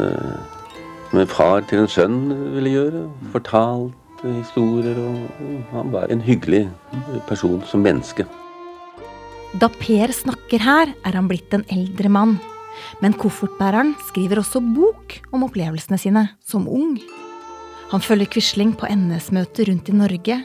som 1.13 1.23
en 1.23 1.31
far 1.31 1.63
til 1.71 1.85
en 1.85 1.91
sønn 1.95 2.21
ville 2.57 2.75
gjøre. 2.75 3.07
Fortalte 3.37 4.35
historier, 4.41 4.99
og 4.99 5.73
han 5.77 5.95
var 5.95 6.11
en 6.11 6.27
hyggelig 6.27 6.67
person 7.31 7.63
som 7.71 7.87
menneske. 7.87 8.27
Da 9.55 9.71
Per 9.71 10.11
snakker 10.11 10.67
her, 10.67 10.97
er 11.07 11.15
han 11.15 11.31
blitt 11.31 11.55
en 11.55 11.69
eldre 11.71 12.11
mann. 12.11 12.41
Men 13.03 13.17
koffertbæreren 13.19 13.95
skriver 14.09 14.43
også 14.43 14.63
bok 14.63 15.19
om 15.33 15.47
opplevelsene 15.47 15.99
sine 16.01 16.25
som 16.45 16.69
ung. 16.69 16.97
Han 17.93 18.05
følger 18.05 18.29
Quisling 18.35 18.75
på 18.77 18.89
NS-møter 18.93 19.71
rundt 19.71 19.89
i 19.89 19.97
Norge, 19.97 20.41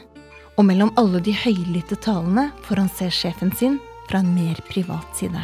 og 0.54 0.64
mellom 0.68 0.92
alle 1.00 1.20
de 1.24 1.34
høylytte 1.36 1.98
talene 2.00 2.48
får 2.64 2.80
han 2.80 2.92
se 2.94 3.10
sjefen 3.12 3.52
sin 3.58 3.80
fra 4.08 4.22
en 4.22 4.32
mer 4.36 4.60
privat 4.70 5.18
side. 5.18 5.42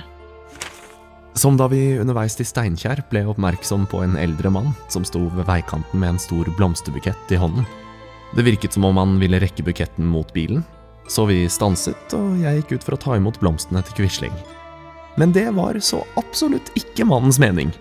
Som 1.35 1.57
da 1.57 1.69
vi 1.71 1.99
underveis 2.01 2.35
til 2.37 2.49
Steinkjer 2.49 3.05
ble 3.11 3.23
oppmerksom 3.31 3.87
på 3.91 4.03
en 4.05 4.17
eldre 4.19 4.51
mann 4.53 4.73
som 4.93 5.07
sto 5.07 5.23
ved 5.37 5.47
veikanten 5.49 6.03
med 6.03 6.15
en 6.15 6.23
stor 6.23 6.51
blomsterbukett 6.59 7.35
i 7.35 7.39
hånden. 7.41 7.67
Det 8.37 8.47
virket 8.47 8.75
som 8.75 8.87
om 8.87 8.99
han 9.01 9.17
ville 9.23 9.41
rekke 9.43 9.65
buketten 9.67 10.07
mot 10.07 10.31
bilen, 10.35 10.65
så 11.11 11.25
vi 11.27 11.43
stanset, 11.51 12.15
og 12.15 12.39
jeg 12.39 12.61
gikk 12.61 12.77
ut 12.77 12.87
for 12.87 12.95
å 12.95 13.03
ta 13.05 13.17
imot 13.19 13.41
blomstene 13.43 13.83
til 13.87 14.03
Quisling. 14.03 14.35
Men 15.21 15.35
det 15.37 15.51
var 15.53 15.77
så 15.85 15.99
absolutt 16.17 16.71
ikke 16.81 17.05
mannens 17.05 17.37
mening. 17.37 17.75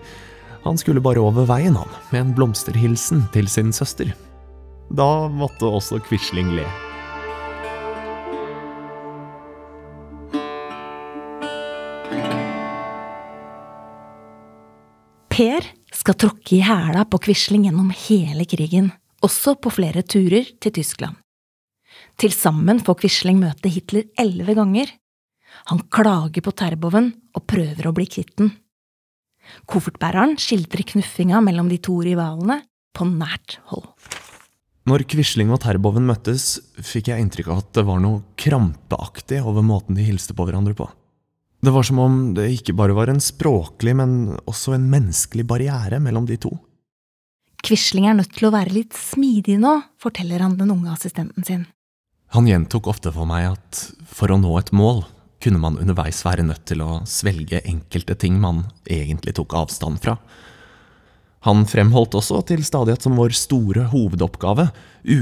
Han 0.60 0.76
skulle 0.76 1.00
bare 1.00 1.22
over 1.24 1.46
veien, 1.48 1.72
han, 1.72 1.88
med 2.12 2.20
en 2.20 2.32
blomsterhilsen 2.36 3.22
til 3.32 3.46
sin 3.48 3.70
søster. 3.72 4.10
Da 4.92 5.06
måtte 5.32 5.64
også 5.64 6.02
Quisling 6.04 6.50
le. 6.58 6.66
Per 15.32 15.70
skal 15.96 16.18
tråkke 16.20 16.58
i 16.58 16.60
hæla 16.66 17.06
på 17.08 17.22
Quisling 17.24 17.64
gjennom 17.70 17.88
hele 18.02 18.44
krigen, 18.44 18.92
også 19.24 19.56
på 19.56 19.72
flere 19.72 20.04
turer 20.04 20.52
til 20.60 20.76
Tyskland. 20.76 21.16
Til 22.20 22.36
sammen 22.36 22.84
får 22.84 23.00
Quisling 23.00 23.40
møte 23.40 23.72
Hitler 23.72 24.10
elleve 24.20 24.60
ganger. 24.60 24.92
Han 25.72 25.80
klager 25.88 26.44
på 26.44 26.52
Terboven, 26.52 27.14
og 27.34 27.46
prøver 27.50 27.88
å 27.88 27.94
bli 27.96 28.06
kvitt 28.10 28.34
den. 28.40 28.52
Koffertbæreren 29.70 30.36
skildrer 30.40 30.84
knuffinga 30.92 31.40
mellom 31.44 31.70
de 31.70 31.80
to 31.82 31.96
rivalene 32.04 32.60
på 32.96 33.06
nært 33.08 33.58
hold. 33.70 33.88
Når 34.88 35.04
Quisling 35.12 35.50
og 35.52 35.60
Terboven 35.62 36.06
møttes, 36.08 36.56
fikk 36.82 37.10
jeg 37.10 37.22
inntrykk 37.22 37.50
av 37.52 37.60
at 37.62 37.74
det 37.76 37.84
var 37.86 38.00
noe 38.02 38.24
krampeaktig 38.40 39.42
over 39.44 39.64
måten 39.66 39.98
de 39.98 40.06
hilste 40.06 40.34
på 40.34 40.46
hverandre 40.48 40.74
på. 40.78 40.88
Det 41.60 41.72
var 41.74 41.84
som 41.84 41.98
om 42.00 42.14
det 42.34 42.46
ikke 42.54 42.74
bare 42.76 42.96
var 42.96 43.12
en 43.12 43.20
språklig, 43.20 43.92
men 44.00 44.38
også 44.48 44.74
en 44.74 44.88
menneskelig 44.90 45.44
barriere 45.46 46.00
mellom 46.00 46.24
de 46.28 46.38
to. 46.40 46.54
Quisling 47.60 48.06
er 48.08 48.16
nødt 48.16 48.32
til 48.32 48.48
å 48.48 48.54
være 48.54 48.72
litt 48.72 48.96
smidig 48.96 49.58
nå, 49.60 49.74
forteller 50.00 50.40
han 50.40 50.56
den 50.56 50.72
unge 50.72 50.94
assistenten 50.94 51.44
sin. 51.44 51.66
Han 52.32 52.48
gjentok 52.48 52.88
ofte 52.88 53.12
for 53.12 53.28
meg 53.28 53.50
at 53.50 53.82
for 54.08 54.32
å 54.32 54.38
nå 54.40 54.54
et 54.56 54.72
mål 54.72 55.04
kunne 55.40 55.60
man 55.62 55.78
underveis 55.80 56.20
være 56.26 56.44
nødt 56.46 56.66
til 56.68 56.82
å 56.84 57.00
svelge 57.08 57.62
enkelte 57.64 58.16
ting 58.20 58.38
man 58.40 58.66
egentlig 58.84 59.34
tok 59.38 59.56
avstand 59.62 60.00
fra. 60.02 60.16
Han 61.48 61.64
fremholdt 61.64 62.18
også 62.18 62.42
til 62.50 62.60
stadighet 62.66 63.06
som 63.06 63.16
vår 63.16 63.32
store 63.32 63.86
hovedoppgave, 63.88 64.66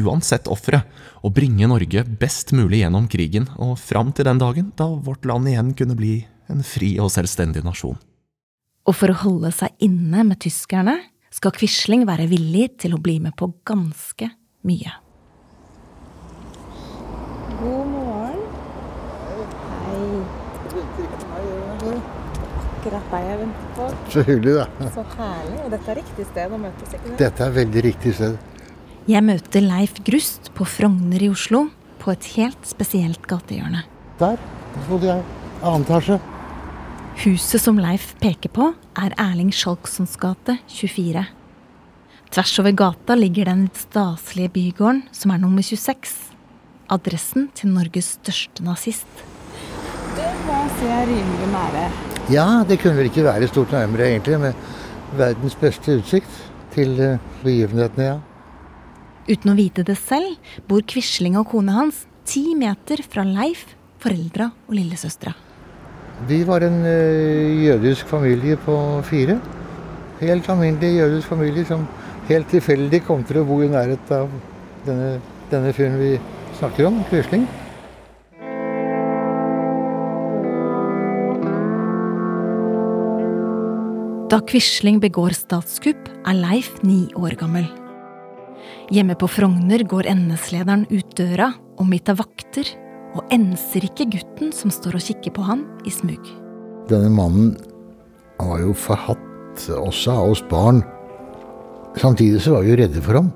uansett 0.03 0.49
offeret, 0.51 0.83
å 1.23 1.31
bringe 1.31 1.69
Norge 1.71 2.03
best 2.19 2.51
mulig 2.57 2.83
gjennom 2.83 3.07
krigen 3.11 3.47
og 3.55 3.77
fram 3.79 4.11
til 4.11 4.27
den 4.27 4.41
dagen 4.43 4.73
da 4.79 4.89
vårt 4.91 5.29
land 5.31 5.47
igjen 5.51 5.71
kunne 5.79 5.95
bli 5.99 6.17
en 6.51 6.65
fri 6.67 6.97
og 6.99 7.13
selvstendig 7.15 7.63
nasjon. 7.63 7.99
Og 8.89 8.97
for 8.97 9.13
å 9.13 9.21
holde 9.23 9.53
seg 9.55 9.75
inne 9.85 10.25
med 10.27 10.41
tyskerne 10.43 10.97
skal 11.35 11.55
Quisling 11.55 12.07
være 12.09 12.27
villig 12.31 12.73
til 12.83 12.97
å 12.97 13.03
bli 13.03 13.19
med 13.23 13.37
på 13.39 13.51
ganske 13.69 14.33
mye. 14.67 14.97
God 17.59 17.88
Akkurat 22.79 23.11
deg 23.11 23.25
jeg 23.27 23.39
venter 23.41 23.71
på. 23.75 23.87
Så 24.13 24.23
hyggelig, 24.29 24.53
da. 24.55 24.91
Så 24.95 25.03
herlig. 25.17 25.57
Og 25.65 25.73
dette 25.75 25.91
er 25.91 25.99
riktig 25.99 26.27
sted 26.29 26.53
å 26.55 26.61
møtes, 26.63 26.93
ikke 26.95 27.09
det? 27.09 27.17
Dette 27.25 27.45
er 27.49 27.55
veldig 27.57 27.83
riktig 27.89 28.13
sted. 28.15 28.37
Jeg 29.09 29.25
møter 29.25 29.65
Leif 29.65 29.97
Grust 30.07 30.51
på 30.55 30.67
Frogner 30.69 31.25
i 31.25 31.31
Oslo, 31.33 31.65
på 31.99 32.13
et 32.13 32.29
helt 32.37 32.69
spesielt 32.69 33.25
gatehjørne. 33.27 33.83
Der 34.21 34.39
bodde 34.87 35.09
jeg. 35.11 35.25
Annen 35.59 35.87
etasje. 35.89 36.21
Huset 37.25 37.65
som 37.65 37.81
Leif 37.83 38.13
peker 38.23 38.53
på, 38.55 38.69
er 38.95 39.17
Erling 39.19 39.51
Skjalgsons 39.51 40.15
gate 40.23 40.61
24. 40.71 41.25
Tvers 42.31 42.53
over 42.63 42.77
gata 42.79 43.17
ligger 43.19 43.49
den 43.51 43.65
staselige 43.75 44.53
bygården 44.55 45.03
som 45.17 45.33
er 45.35 45.43
nummer 45.43 45.67
26. 45.67 46.15
Adressen 46.95 47.49
til 47.59 47.73
Norges 47.75 48.15
største 48.21 48.63
nazist. 48.63 49.25
Det 50.15 50.31
må 50.45 50.61
jeg 50.63 50.77
si 50.79 50.93
er 50.93 51.11
rimelig 51.11 51.51
nære. 51.57 52.08
Ja, 52.29 52.63
det 52.69 52.77
kunne 52.83 52.99
vel 52.99 53.07
ikke 53.09 53.25
være 53.25 53.47
stort 53.49 53.71
nærmere, 53.73 54.11
egentlig, 54.11 54.37
med 54.43 55.17
verdens 55.17 55.55
beste 55.57 55.95
utsikt 55.97 56.41
til 56.75 56.99
eh, 57.01 57.23
begivenhetene, 57.41 58.05
ja. 58.05 58.19
Uten 59.29 59.53
å 59.53 59.55
vite 59.57 59.85
det 59.85 59.97
selv, 59.97 60.35
bor 60.69 60.85
Quisling 60.89 61.39
og 61.41 61.47
kona 61.49 61.79
hans 61.79 62.03
ti 62.29 62.51
meter 62.57 63.01
fra 63.01 63.25
Leif, 63.25 63.63
foreldra 64.05 64.51
og 64.69 64.77
lillesøstera. 64.77 65.33
Vi 66.29 66.43
var 66.45 66.67
en 66.67 66.83
eh, 66.85 67.63
jødisk 67.65 68.11
familie 68.11 68.59
på 68.61 68.77
fire. 69.09 69.39
Helt 70.21 70.51
alminnelig 70.53 70.99
jødisk 70.99 71.33
familie 71.33 71.65
som 71.65 71.87
helt 72.29 72.53
tilfeldig 72.53 73.01
kom 73.07 73.25
til 73.25 73.41
å 73.41 73.47
bo 73.49 73.63
i 73.65 73.71
nærhet 73.73 74.13
av 74.13 74.29
denne, 74.85 75.15
denne 75.49 75.73
fyren 75.73 75.97
vi 75.97 76.13
snakker 76.61 76.91
om, 76.91 77.01
Quisling. 77.09 77.49
Da 84.29 84.43
Quisling 84.45 84.99
begår 85.01 85.33
statskupp, 85.33 86.09
er 86.29 86.37
Leif 86.37 86.75
ni 86.85 87.07
år 87.17 87.33
gammel. 87.41 87.65
Hjemme 88.93 89.15
på 89.17 89.25
Frogner 89.31 89.81
går 89.89 90.05
NS-lederen 90.13 90.83
ut 90.93 91.15
døra, 91.17 91.47
omgitt 91.81 92.11
av 92.13 92.19
vakter, 92.21 92.69
og 93.17 93.33
enser 93.33 93.87
ikke 93.89 94.11
gutten 94.13 94.53
som 94.53 94.69
står 94.75 94.99
og 94.99 95.07
kikker 95.07 95.33
på 95.33 95.47
han 95.49 95.65
i 95.89 95.95
smug. 95.95 96.29
Denne 96.93 97.09
mannen 97.09 97.55
var 98.37 98.61
jo 98.61 98.77
forhatt 98.77 99.65
også 99.79 100.19
av 100.19 100.35
oss 100.35 100.45
barn. 100.53 100.83
Samtidig 101.97 102.45
så 102.45 102.59
var 102.59 102.69
vi 102.69 102.75
jo 102.75 102.81
redde 102.83 103.09
for 103.09 103.23
ham. 103.23 103.33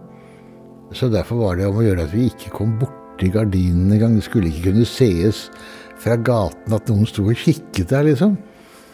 Så 0.93 1.09
derfor 1.09 1.41
var 1.41 1.57
det 1.57 1.73
om 1.73 1.81
å 1.81 1.89
gjøre 1.89 2.05
at 2.05 2.13
vi 2.13 2.29
ikke 2.29 2.53
kom 2.59 2.77
borti 2.77 3.33
gardinene 3.33 3.97
engang. 3.97 4.21
Det 4.21 4.29
skulle 4.29 4.53
ikke 4.53 4.69
kunne 4.69 4.85
sees 4.85 5.47
fra 6.05 6.21
gaten 6.21 6.77
at 6.77 6.93
noen 6.93 7.09
sto 7.09 7.25
og 7.25 7.47
kikket 7.49 7.89
der, 7.97 8.11
liksom. 8.13 8.37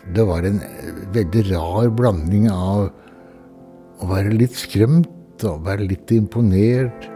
Det 0.06 0.24
var 0.26 0.46
en 0.46 0.60
veldig 1.12 1.44
rar 1.50 1.90
blanding 1.90 2.48
av 2.52 2.88
å 3.98 4.08
være 4.08 4.32
litt 4.36 4.56
skremt 4.56 5.44
og 5.46 5.64
være 5.66 5.88
litt 5.90 6.10
imponert. 6.14 7.08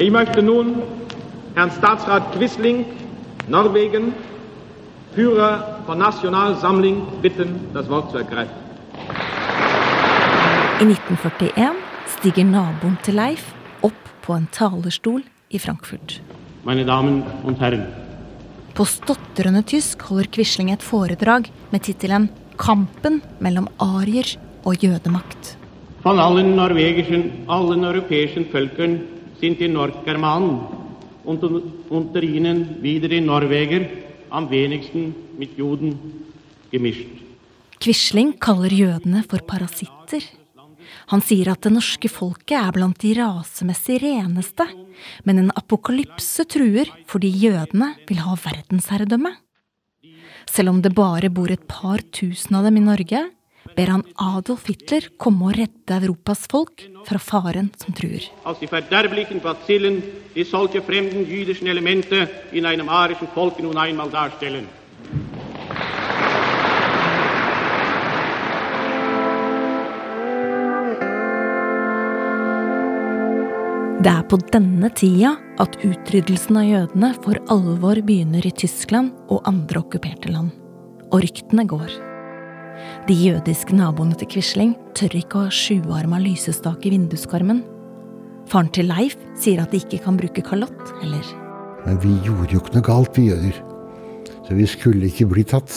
Ich 0.00 0.10
möchte 0.10 0.42
nun 0.42 0.82
Herrn 1.54 1.70
Staatsrat 1.70 2.32
Quisling, 2.32 2.86
Norwegen, 3.48 4.14
Führer 5.14 5.82
von 5.86 5.98
Nationalsamling, 5.98 7.02
bitten, 7.20 7.68
das 7.74 7.88
Wort 7.90 8.10
zu 8.10 8.18
ergreifen. 8.18 8.54
I 10.80 10.84
1941 10.84 11.76
stiger 12.06 12.44
naboen 12.44 12.96
til 13.04 13.18
Leif 13.20 13.50
opp 13.82 14.08
på 14.24 14.32
en 14.32 14.48
talerstol 14.52 15.26
i 15.50 15.58
Frankfurt. 15.58 16.22
Meine 16.64 16.84
Damen 16.84 17.22
und 17.44 17.60
Herren, 17.60 17.86
På 18.74 18.84
stotrende 18.84 19.62
tysk 19.62 20.02
holder 20.10 20.28
Quisling 20.30 20.70
et 20.70 20.82
foredrag 20.82 21.50
med 21.72 21.82
tittelen 21.82 22.28
'Kampen 22.56 23.20
mellom 23.40 23.68
arier 23.78 24.36
og 24.64 24.74
jødemakt'. 24.76 25.56
von 26.02 26.18
allen 26.18 26.56
norwegischen, 26.56 27.22
allen 27.48 27.84
europäischen 27.84 28.44
Völkern 28.52 29.00
sind 29.40 29.58
die 29.60 29.68
Nordgermanen 29.68 30.60
und 31.24 31.42
unter 31.90 32.22
ihnen 32.22 32.82
wieder 32.82 33.08
die 33.08 33.20
Norweger 33.20 33.86
am 34.30 34.48
wenigsten 34.50 35.14
mit 35.38 35.58
Juden 35.58 35.98
gemischt. 36.70 37.06
Quisling 37.80 38.38
kaller 38.38 38.72
jødene 38.72 39.24
for 39.28 39.40
parasitter. 39.46 40.22
Han 41.10 41.22
sier 41.26 41.50
at 41.50 41.64
det 41.66 41.72
norske 41.74 42.06
folket 42.12 42.54
er 42.54 42.70
blant 42.74 43.00
de 43.02 43.14
rasemessig 43.18 43.98
reneste, 44.04 44.66
men 45.26 45.42
en 45.42 45.52
apokalypse 45.58 46.46
truer 46.50 46.90
fordi 47.10 47.32
jødene 47.46 47.94
vil 48.06 48.22
ha 48.22 48.36
verdensherredømme. 48.38 49.32
Selv 50.50 50.72
om 50.72 50.80
det 50.82 50.94
bare 50.94 51.30
bor 51.30 51.50
et 51.50 51.66
par 51.68 52.02
tusen 52.14 52.56
av 52.58 52.66
dem 52.66 52.78
i 52.78 52.86
Norge, 52.86 53.24
ber 53.76 53.92
han 53.92 54.04
Adolf 54.22 54.66
Hitler 54.70 55.10
komme 55.20 55.50
og 55.50 55.58
redde 55.58 55.98
Europas 56.00 56.46
folk 56.50 56.86
fra 57.06 57.18
faren 57.22 57.70
som 57.78 57.94
truer. 57.94 58.24
Die. 64.40 65.29
Det 74.00 74.08
er 74.08 74.22
på 74.24 74.38
denne 74.48 74.88
tida 74.96 75.34
at 75.60 75.74
utryddelsen 75.84 76.56
av 76.56 76.64
jødene 76.64 77.10
for 77.20 77.36
alvor 77.52 77.98
begynner 78.00 78.46
i 78.48 78.52
Tyskland 78.56 79.10
og 79.28 79.42
andre 79.44 79.82
okkuperte 79.82 80.30
land. 80.32 80.54
Og 81.12 81.20
ryktene 81.20 81.66
går. 81.68 81.90
De 83.10 83.12
jødiske 83.12 83.76
naboene 83.76 84.16
til 84.16 84.30
Quisling 84.32 84.70
tør 84.96 85.18
ikke 85.18 85.36
å 85.36 85.42
ha 85.44 85.52
sjuarma 85.52 86.16
lysestake 86.22 86.88
i 86.88 86.94
vinduskarmen. 86.94 87.60
Faren 88.48 88.70
til 88.72 88.88
Leif 88.88 89.18
sier 89.36 89.60
at 89.60 89.74
de 89.74 89.82
ikke 89.82 90.00
kan 90.06 90.16
bruke 90.16 90.46
kalott 90.48 90.94
heller. 91.02 91.34
Men 91.84 92.00
vi 92.00 92.14
gjorde 92.24 92.56
jo 92.56 92.62
ikke 92.62 92.78
noe 92.78 92.86
galt, 92.88 93.20
vi 93.20 93.26
jøder. 93.28 93.58
Så 94.48 94.56
vi 94.56 94.70
skulle 94.78 95.10
ikke 95.10 95.28
bli 95.34 95.44
tatt. 95.44 95.76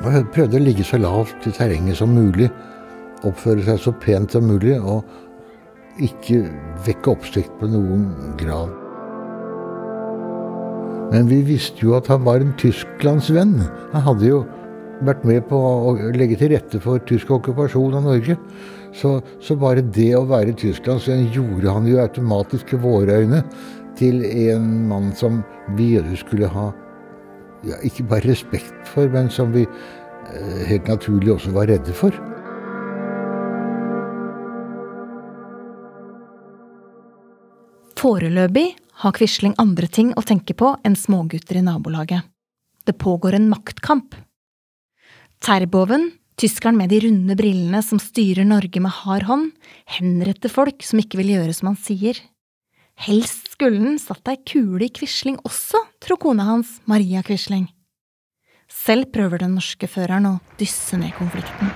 Og 0.00 0.08
jeg 0.08 0.30
prøvde 0.32 0.56
å 0.56 0.64
ligge 0.70 0.88
så 0.88 1.02
lavt 1.04 1.44
i 1.44 1.52
terrenget 1.52 2.00
som 2.00 2.16
mulig. 2.16 2.48
Oppføre 3.28 3.68
seg 3.68 3.84
så 3.84 3.92
pent 3.92 4.32
som 4.32 4.48
mulig. 4.48 4.80
og 4.80 5.04
ikke 6.02 6.44
vekke 6.86 7.12
oppsikt 7.12 7.52
på 7.60 7.68
noen 7.70 8.08
grad. 8.40 8.72
Men 11.12 11.28
vi 11.30 11.42
visste 11.46 11.84
jo 11.84 11.94
at 11.98 12.08
han 12.10 12.24
var 12.26 12.42
en 12.42 12.54
Tysklandsvenn. 12.58 13.60
Han 13.92 14.06
hadde 14.08 14.30
jo 14.30 14.40
vært 15.04 15.24
med 15.26 15.44
på 15.50 15.58
å 15.58 15.94
legge 16.16 16.38
til 16.40 16.54
rette 16.54 16.80
for 16.82 17.02
tysk 17.06 17.30
okkupasjon 17.36 17.98
av 17.98 18.08
Norge. 18.08 18.36
Så, 18.94 19.18
så 19.42 19.56
bare 19.58 19.84
det 19.94 20.12
å 20.18 20.24
være 20.30 20.56
Tysklandsvenn 20.58 21.28
gjorde 21.34 21.72
han 21.76 21.86
jo 21.90 22.00
automatisk 22.02 22.74
i 22.74 22.82
våre 22.82 23.20
øyne 23.22 23.42
til 23.98 24.24
en 24.26 24.66
mann 24.90 25.12
som 25.14 25.42
vi 25.78 25.92
skulle 26.18 26.50
ha 26.50 26.70
ja, 27.64 27.78
ikke 27.86 28.06
bare 28.10 28.28
respekt 28.28 28.90
for, 28.90 29.08
men 29.10 29.30
som 29.32 29.54
vi 29.54 29.64
eh, 29.64 30.62
helt 30.68 30.88
naturlig 30.90 31.32
også 31.36 31.54
var 31.54 31.70
redde 31.70 31.94
for. 31.96 32.14
Foreløpig 38.04 38.74
har 39.00 39.14
Quisling 39.16 39.54
andre 39.56 39.86
ting 39.88 40.10
å 40.12 40.22
tenke 40.28 40.52
på 40.60 40.74
enn 40.84 40.96
smågutter 40.98 41.56
i 41.56 41.62
nabolaget. 41.64 42.26
Det 42.84 42.92
pågår 43.00 43.38
en 43.38 43.46
maktkamp. 43.48 44.12
Terboven, 45.40 46.10
tyskeren 46.36 46.76
med 46.76 46.92
de 46.92 46.98
runde 47.06 47.38
brillene 47.38 47.80
som 47.80 48.02
styrer 48.02 48.44
Norge 48.44 48.84
med 48.84 48.92
hard 48.92 49.24
hånd, 49.30 49.48
henretter 49.96 50.52
folk 50.52 50.84
som 50.84 51.00
ikke 51.00 51.22
vil 51.22 51.32
gjøre 51.32 51.56
som 51.56 51.72
han 51.72 51.80
sier. 51.80 52.20
Helst 53.08 53.54
skulle 53.56 53.80
den 53.80 53.96
satt 54.02 54.28
ei 54.28 54.36
kule 54.36 54.84
i 54.84 54.92
Quisling 54.92 55.40
også, 55.40 55.80
tror 56.04 56.20
kona 56.28 56.44
hans, 56.52 56.82
Maria 56.84 57.24
Quisling. 57.24 57.70
Selv 58.68 59.14
prøver 59.16 59.46
den 59.46 59.56
norske 59.56 59.88
føreren 59.88 60.28
å 60.28 60.40
dysse 60.60 61.00
ned 61.00 61.16
konflikten. 61.16 61.72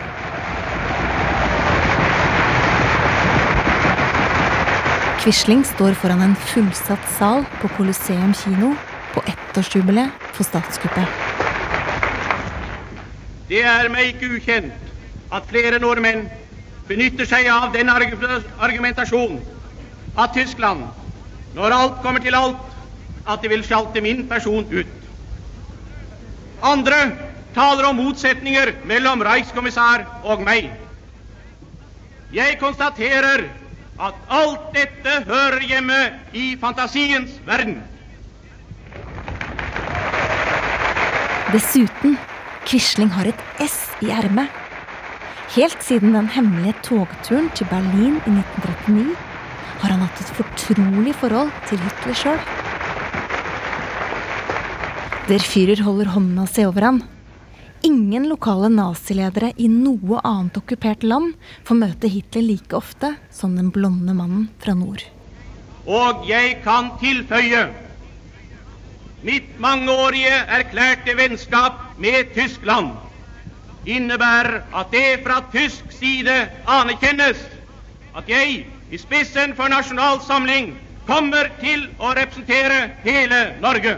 Quisling 5.19 5.65
står 5.67 5.97
foran 5.99 6.21
en 6.23 6.35
fullsatt 6.39 7.09
sal 7.17 7.43
på 7.59 7.69
Colosseum 7.75 8.31
kino 8.39 8.71
på 9.11 9.23
ettårsjubileet 9.27 10.29
for 10.37 10.47
statskuppet. 10.47 11.11
Det 13.49 13.65
er 13.67 13.91
meg 13.91 14.13
ikke 14.13 14.31
ukjent 14.37 14.95
at 15.35 15.51
flere 15.51 15.81
nordmenn 15.83 16.29
benytter 16.87 17.27
seg 17.27 17.51
av 17.51 17.73
den 17.75 17.91
argumentasjonen 17.91 19.43
at 20.15 20.39
Tyskland, 20.39 20.87
når 21.59 21.75
alt 21.81 22.01
kommer 22.07 22.23
til 22.23 22.39
alt, 22.39 22.63
at 23.27 23.43
de 23.43 23.51
vil 23.51 23.67
sjalte 23.67 24.01
min 24.05 24.23
person 24.31 24.65
ut. 24.71 24.97
Andre 26.63 27.03
taler 27.59 27.91
om 27.91 27.99
motsetninger 27.99 28.77
mellom 28.87 29.23
Reichskommissær 29.27 30.07
og 30.23 30.47
meg. 30.47 30.71
Jeg 32.33 32.59
konstaterer 32.63 33.49
at 33.99 34.19
alt 34.31 34.69
dette 34.75 35.15
hører 35.27 35.65
hjemme 35.67 35.99
i 36.33 36.53
fantasiens 36.61 37.39
verden. 37.47 37.81
Dessuten, 41.53 42.19
Quisling 42.69 43.11
har 43.17 43.31
et 43.31 43.45
S 43.65 43.89
i 44.05 44.13
ermet. 44.13 44.53
Helt 45.55 45.83
siden 45.83 46.13
den 46.13 46.29
hemmelige 46.29 46.77
togturen 46.85 47.49
til 47.57 47.67
Berlin 47.71 48.19
i 48.29 48.35
1939 48.37 49.17
har 49.79 49.95
han 49.95 50.03
hatt 50.05 50.21
et 50.21 50.35
fortrolig 50.37 51.15
forhold 51.17 51.53
til 51.71 51.81
Hitler 51.81 52.19
sjøl. 52.23 52.43
Der 55.29 55.45
Führer 55.45 55.81
holder 55.85 56.13
hånda 56.13 56.47
si 56.49 56.67
over 56.69 56.85
han. 56.85 57.01
Ingen 57.83 58.29
lokale 58.29 58.69
naziledere 58.69 59.53
i 59.57 59.69
noe 59.71 60.21
annet 60.27 60.57
okkupert 60.59 61.05
land 61.07 61.35
får 61.67 61.79
møte 61.79 62.11
Hitler 62.11 62.43
like 62.43 62.75
ofte 62.77 63.13
som 63.31 63.55
den 63.57 63.71
blonde 63.75 64.15
mannen 64.19 64.49
fra 64.59 64.75
nord. 64.75 65.05
Og 65.87 66.25
jeg 66.29 66.59
kan 66.65 66.91
tilføye 67.01 67.69
mitt 69.23 69.55
mangeårige 69.63 70.35
erklærte 70.59 71.15
vennskap 71.19 71.99
med 71.99 72.35
Tyskland 72.35 72.97
innebærer 73.89 74.61
at 74.75 74.93
det 74.93 75.23
fra 75.25 75.41
tysk 75.53 75.95
side 75.95 76.35
anerkjennes 76.67 77.41
at 78.19 78.29
jeg 78.29 78.67
i 78.91 78.99
spissen 78.99 79.55
for 79.57 79.71
Nasjonal 79.71 80.21
Samling 80.27 80.75
kommer 81.07 81.49
til 81.63 81.87
å 81.99 82.13
representere 82.19 82.99
hele 83.07 83.43
Norge. 83.63 83.97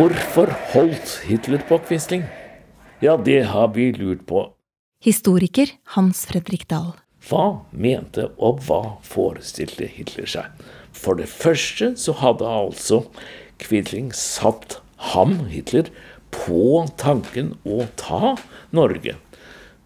Hvorfor 0.00 0.48
holdt 0.72 1.10
Hitler 1.28 1.60
på 1.68 1.76
Quisling? 1.84 2.22
Ja, 3.04 3.18
det 3.20 3.42
har 3.52 3.66
vi 3.74 3.90
lurt 3.92 4.22
på. 4.24 4.46
Historiker 5.04 5.74
Hans 5.92 6.22
Fredrik 6.24 6.62
Dahl. 6.70 6.94
Hva 7.28 7.66
mente 7.68 8.30
og 8.40 8.62
hva 8.64 8.78
forestilte 9.04 9.90
Hitler 9.92 10.30
seg? 10.32 10.62
For 10.96 11.20
det 11.20 11.28
første 11.28 11.90
så 12.00 12.14
hadde 12.16 12.48
altså 12.48 13.02
Quisling 13.60 14.08
satt 14.16 14.78
ham, 15.12 15.42
Hitler, 15.52 15.92
på 16.32 16.86
tanken 16.96 17.58
å 17.68 17.84
ta 18.00 18.38
Norge. 18.72 19.18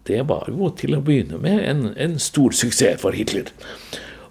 Det 0.07 0.21
var 0.31 0.47
jo 0.47 0.71
til 0.79 0.95
å 0.95 1.03
begynne 1.03 1.41
med 1.43 1.59
en, 1.67 1.89
en 1.99 2.15
stor 2.23 2.55
suksess 2.55 3.03
for 3.03 3.19
Hitler. 3.19 3.51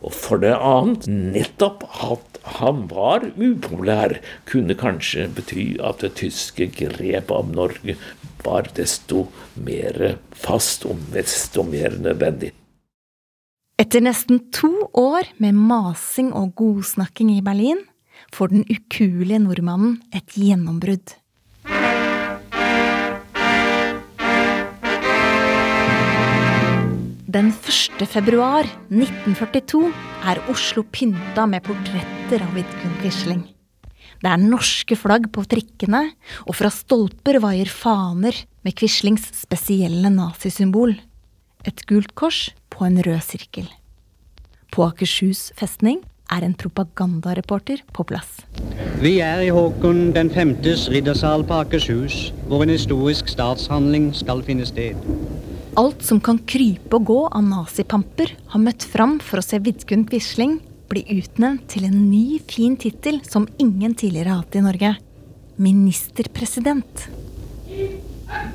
Og 0.00 0.16
for 0.16 0.40
det 0.40 0.56
annet, 0.56 1.04
nettopp 1.12 1.84
at 2.08 2.33
han 2.44 2.84
var 2.90 3.24
upopulær, 3.34 4.18
kunne 4.48 4.76
kanskje 4.76 5.28
bety 5.32 5.64
at 5.80 6.04
det 6.04 6.14
tyske 6.20 6.68
grepet 6.76 7.32
om 7.32 7.54
Norge 7.56 7.96
var 8.44 8.68
desto 8.76 9.26
mer 9.56 10.18
fast 10.36 10.84
og 10.84 11.00
desto 11.14 11.64
mer 11.64 11.96
nødvendig. 11.96 12.52
Etter 13.80 14.04
nesten 14.04 14.38
to 14.54 14.70
år 14.94 15.32
med 15.42 15.56
masing 15.56 16.30
og 16.36 16.52
godsnakking 16.60 17.32
i 17.34 17.42
Berlin 17.42 17.80
får 18.34 18.52
den 18.52 18.64
ukuelige 18.70 19.40
nordmannen 19.42 19.98
et 20.14 20.36
gjennombrudd. 20.38 21.16
Den 27.34 27.48
1. 27.50 28.04
februar 28.06 28.68
1942 28.94 29.88
er 30.30 30.38
Oslo 30.52 30.84
pynta 30.86 31.48
med 31.50 31.64
portretter 32.34 32.46
av 32.46 32.54
Vidkun 32.54 32.94
Quisling. 33.02 33.42
Det 34.22 34.30
er 34.30 34.40
norske 34.40 34.96
flagg 34.96 35.28
på 35.32 35.44
trikkene, 35.46 36.14
og 36.48 36.56
fra 36.56 36.70
stolper 36.72 37.38
vaier 37.42 37.68
faner 37.68 38.34
med 38.64 38.74
Quislings 38.74 39.28
spesielle 39.36 40.10
nazisymbol. 40.10 40.96
Et 41.64 41.86
gult 41.86 42.14
kors 42.14 42.50
på 42.70 42.86
en 42.86 42.98
rød 43.02 43.22
sirkel. 43.22 43.68
På 44.72 44.88
Akershus 44.88 45.52
festning 45.54 46.02
er 46.32 46.42
en 46.42 46.54
propagandareporter 46.54 47.84
på 47.92 48.04
plass. 48.08 48.42
Vi 49.00 49.20
er 49.20 49.44
i 49.44 49.52
Håkon 49.52 50.12
den 50.16 50.30
femtes 50.30 50.88
riddersal 50.90 51.44
på 51.46 51.60
Akershus, 51.62 52.32
hvor 52.48 52.64
en 52.64 52.72
historisk 52.72 53.28
statshandling 53.28 54.12
skal 54.16 54.42
finne 54.42 54.66
sted. 54.66 54.98
Alt 55.76 56.02
som 56.06 56.22
kan 56.22 56.38
krype 56.48 56.98
og 56.98 57.10
gå 57.10 57.22
av 57.28 57.44
nazipamper, 57.44 58.34
har 58.48 58.62
møtt 58.62 58.86
fram 58.86 59.20
for 59.22 59.42
å 59.42 59.44
se 59.44 59.60
Vidkun 59.62 60.06
Quisling 60.08 60.62
bli 60.94 61.02
utnevnt 61.18 61.66
til 61.72 61.88
en 61.88 61.96
ny, 62.08 62.38
fin 62.46 62.76
tittel 62.80 63.20
som 63.26 63.48
ingen 63.58 63.96
tidligere 63.98 64.30
har 64.30 64.44
hatt 64.44 64.58
i 64.58 64.62
Norge. 64.64 64.92
Ministerpresident. 65.58 67.06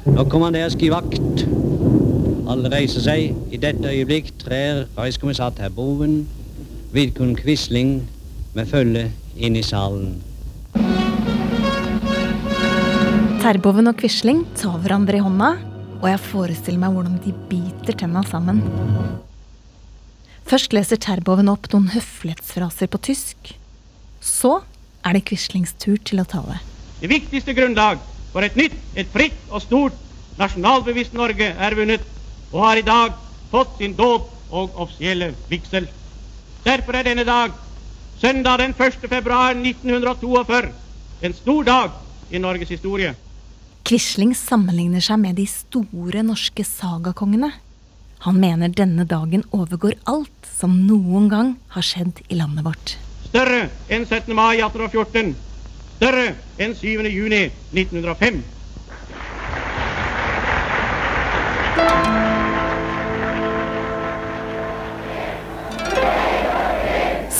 Nå 0.08 0.26
kommanderes 0.32 0.78
givakt. 0.80 1.46
Alle 2.50 2.72
reiser 2.72 3.04
seg. 3.06 3.36
I 3.52 3.60
dette 3.62 3.92
øyeblikk 3.92 4.32
trer 4.42 4.86
reiskommissær 4.98 5.54
Terboven, 5.58 6.24
Vidkun 6.96 7.36
Quisling 7.38 8.00
med 8.56 8.72
følge 8.72 9.10
inn 9.38 9.60
i 9.60 9.64
salen. 9.66 10.18
Terboven 13.40 13.92
og 13.92 14.00
Quisling 14.00 14.46
tar 14.60 14.80
hverandre 14.82 15.20
i 15.20 15.24
hånda 15.24 15.54
og 16.00 16.08
jeg 16.08 16.22
forestiller 16.30 16.80
meg 16.80 16.96
hvordan 16.96 17.18
de 17.24 17.34
biter 17.50 17.98
tenna 18.00 18.24
sammen. 18.28 18.62
Først 20.50 20.74
leser 20.74 20.98
Terboven 20.98 21.50
opp 21.52 21.68
noen 21.70 21.92
høflighetsfraser 21.94 22.90
på 22.90 22.98
tysk. 23.06 23.52
Så 24.18 24.56
er 25.06 25.14
det 25.14 25.28
Quislings 25.30 25.76
tur 25.78 26.00
til 26.02 26.24
å 26.24 26.26
tale. 26.26 26.58
Det 26.98 27.12
viktigste 27.12 27.54
grunnlag 27.54 28.02
for 28.34 28.46
et 28.46 28.58
nytt, 28.58 28.74
et 28.98 29.12
fritt 29.14 29.38
og 29.54 29.62
stort 29.62 30.00
nasjonalbevisst 30.40 31.14
Norge 31.14 31.52
er 31.54 31.78
vunnet, 31.78 32.02
og 32.50 32.66
har 32.66 32.82
i 32.82 32.88
dag 32.88 33.14
fått 33.52 33.78
sin 33.78 33.94
dåp 33.94 34.26
og 34.50 34.74
offisielle 34.74 35.36
vigsel. 35.52 35.86
Derfor 36.66 36.98
er 36.98 37.06
denne 37.12 37.28
dag, 37.30 37.54
søndag 38.18 38.64
den 38.64 38.74
1. 38.74 39.06
februar 39.06 39.54
1942, 39.54 40.74
en 41.30 41.40
stor 41.44 41.64
dag 41.70 42.34
i 42.34 42.42
Norges 42.42 42.74
historie. 42.74 43.14
Quisling 43.86 44.34
sammenligner 44.38 45.04
seg 45.04 45.22
med 45.22 45.38
de 45.38 45.46
store 45.50 46.26
norske 46.26 46.66
sagakongene. 46.66 47.54
Han 48.20 48.40
mener 48.40 48.68
denne 48.76 49.06
dagen 49.08 49.46
overgår 49.56 49.94
alt 50.04 50.48
som 50.60 50.74
noen 50.88 51.30
gang 51.32 51.54
har 51.72 51.86
skjedd 51.88 52.20
i 52.28 52.36
landet 52.36 52.66
vårt. 52.68 52.98
Større 53.30 53.70
enn 53.88 54.04
17. 54.04 54.34
mai 54.36 54.60
1814. 54.60 55.36
Større 55.96 56.26
enn 56.60 56.76
7. 56.76 57.08
juni 57.08 57.46
1905. 57.72 58.42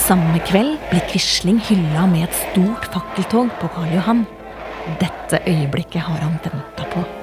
Samme 0.00 0.40
kveld 0.48 0.80
blir 0.88 1.04
Quisling 1.12 1.60
hylla 1.68 2.08
med 2.08 2.30
et 2.30 2.42
stort 2.48 2.88
fakkeltog 2.90 3.52
på 3.60 3.74
Karl 3.76 3.96
Johan. 4.00 4.24
Dette 4.98 5.44
øyeblikket 5.44 6.08
har 6.08 6.24
han 6.24 6.40
venta 6.40 6.88
på. 6.88 7.19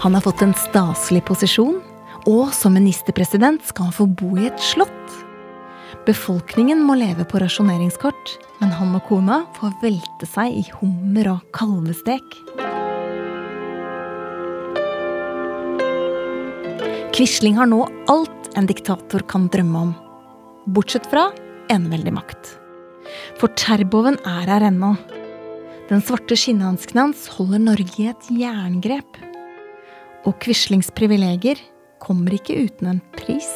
Han 0.00 0.14
har 0.14 0.20
fått 0.24 0.42
en 0.42 0.54
staselig 0.56 1.20
posisjon, 1.28 1.76
og 2.24 2.54
som 2.56 2.72
ministerpresident 2.72 3.66
skal 3.68 3.90
han 3.90 3.96
få 3.98 4.06
bo 4.08 4.30
i 4.40 4.46
et 4.48 4.62
slott. 4.64 5.16
Befolkningen 6.06 6.80
må 6.88 6.96
leve 6.96 7.26
på 7.28 7.40
rasjoneringskort, 7.42 8.32
men 8.62 8.72
han 8.72 8.94
og 8.96 9.04
kona 9.10 9.42
får 9.58 9.76
velte 9.82 10.28
seg 10.30 10.56
i 10.56 10.64
hummer 10.78 11.34
og 11.34 11.44
kalvestek. 11.52 12.24
Quisling 17.12 17.60
har 17.60 17.68
nå 17.68 17.84
alt 18.08 18.52
en 18.56 18.72
diktator 18.72 19.26
kan 19.28 19.50
drømme 19.52 19.86
om. 19.90 19.94
Bortsett 20.64 21.12
fra 21.12 21.28
eneveldig 21.68 22.16
makt. 22.16 22.54
For 23.36 23.52
Terboven 23.52 24.16
er 24.24 24.48
her 24.48 24.70
ennå. 24.72 24.94
Den 25.92 26.00
svarte 26.00 26.38
skinnhansken 26.40 27.04
hans 27.04 27.28
holder 27.36 27.68
Norge 27.68 28.00
i 28.00 28.14
et 28.14 28.32
jerngrep. 28.32 29.26
Og 30.28 30.36
Quislings 30.42 30.90
privilegier 30.92 31.60
kommer 32.00 32.34
ikke 32.36 32.58
uten 32.66 32.90
en 32.90 32.98
pris. 33.16 33.48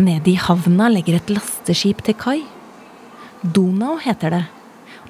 Nede 0.00 0.32
i 0.32 0.36
havna 0.40 0.88
legger 0.92 1.18
et 1.18 1.32
lasteskip 1.32 2.00
til 2.04 2.16
kai. 2.20 2.38
Donau 3.44 3.98
heter 4.00 4.32
det, 4.32 4.44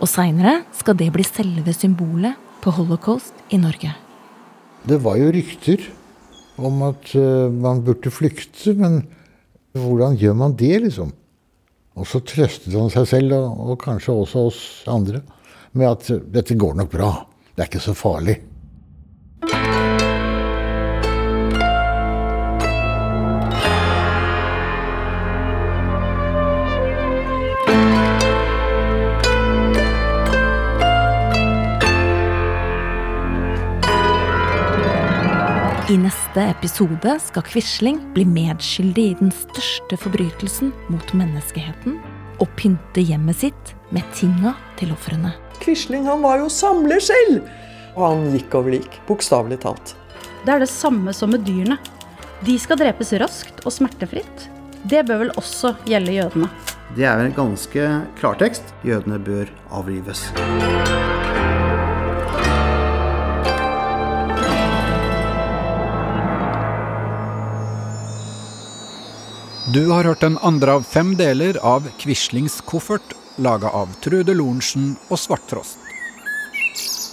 og 0.00 0.10
seinere 0.10 0.60
skal 0.74 0.98
det 0.98 1.12
bli 1.14 1.26
selve 1.26 1.74
symbolet 1.74 2.34
på 2.62 2.74
holocaust 2.74 3.38
i 3.54 3.58
Norge. 3.62 3.92
Det 4.86 4.98
var 5.02 5.18
jo 5.18 5.30
rykter 5.34 5.86
om 6.58 6.82
at 6.86 7.12
uh, 7.14 7.46
man 7.50 7.84
burde 7.86 8.10
flykte, 8.10 8.74
men 8.74 9.04
hvordan 9.76 10.18
gjør 10.18 10.36
man 10.38 10.58
det, 10.58 10.74
liksom? 10.86 11.14
Og 11.96 12.08
så 12.08 12.20
trøstet 12.24 12.74
han 12.76 12.92
seg 12.92 13.08
selv, 13.08 13.36
og, 13.38 13.62
og 13.72 13.80
kanskje 13.80 14.14
også 14.14 14.44
oss 14.50 14.60
andre, 14.92 15.22
med 15.76 15.88
at 15.88 16.10
dette 16.32 16.56
går 16.58 16.76
nok 16.76 16.92
bra. 16.92 17.10
Det 17.54 17.64
er 17.64 17.70
ikke 17.70 17.86
så 17.86 17.96
farlig. 17.96 18.36
Neste 36.36 36.58
episode 36.58 37.18
skal 37.20 37.42
Quisling 37.42 38.00
bli 38.12 38.24
medskyldig 38.28 39.04
i 39.10 39.14
den 39.16 39.30
største 39.32 39.96
forbrytelsen 39.96 40.72
mot 40.92 41.12
menneskeheten 41.16 41.96
og 42.42 42.50
pynte 42.58 43.00
hjemmet 43.00 43.40
sitt 43.40 43.72
med 43.88 44.04
tinga 44.12 44.52
til 44.76 44.92
ofrene. 44.92 45.32
Quisling 45.62 46.04
han 46.04 46.20
var 46.20 46.42
jo 46.42 46.50
samler 46.52 47.00
selv! 47.00 47.40
Og 47.96 48.02
han 48.04 48.28
gikk 48.34 48.52
over 48.52 48.76
lik, 48.76 49.00
bokstavelig 49.08 49.62
talt. 49.64 49.94
Det 50.44 50.52
er 50.52 50.60
det 50.60 50.68
samme 50.68 51.14
som 51.16 51.32
med 51.32 51.46
dyrene. 51.48 51.78
De 52.44 52.58
skal 52.60 52.76
drepes 52.82 53.14
raskt 53.16 53.64
og 53.64 53.72
smertefritt. 53.72 54.50
Det 54.84 55.06
bør 55.08 55.24
vel 55.24 55.36
også 55.40 55.72
gjelde 55.88 56.18
jødene. 56.18 56.50
Det 56.96 57.08
er 57.08 57.16
vel 57.16 57.30
en 57.30 57.38
ganske 57.40 57.92
klartekst. 58.20 58.76
Jødene 58.84 59.16
bør 59.24 59.48
avlives. 59.72 60.28
Du 69.76 69.88
har 69.90 70.04
hørt 70.04 70.22
den 70.24 70.38
andre 70.40 70.72
av 70.78 70.86
fem 70.88 71.10
deler 71.18 71.58
av 71.60 71.84
Quislings 72.00 72.54
koffert, 72.64 73.10
laga 73.36 73.68
av 73.76 73.90
Trude 74.00 74.32
Lorentzen 74.32 74.94
og 75.10 75.20
Svarttrost. 75.20 75.76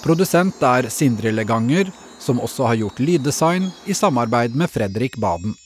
Produsent 0.05 0.63
er 0.63 0.87
Sindre 0.87 1.33
Leganger, 1.35 1.91
som 2.23 2.39
også 2.39 2.69
har 2.69 2.79
gjort 2.79 3.03
lyddesign 3.03 3.67
i 3.83 3.97
samarbeid 3.99 4.55
med 4.55 4.71
Fredrik 4.71 5.19
Baden. 5.19 5.57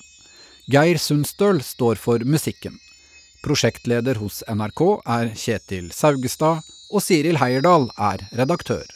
Geir 0.66 0.98
Sundstøl 0.98 1.62
står 1.62 2.02
for 2.02 2.26
musikken. 2.26 2.82
Prosjektleder 3.46 4.18
hos 4.18 4.42
NRK 4.50 4.86
er 5.06 5.34
Kjetil 5.38 5.94
Saugestad, 5.94 6.66
og 6.90 7.06
Siril 7.06 7.38
Heierdal 7.38 7.92
er 7.94 8.26
redaktør. 8.42 8.88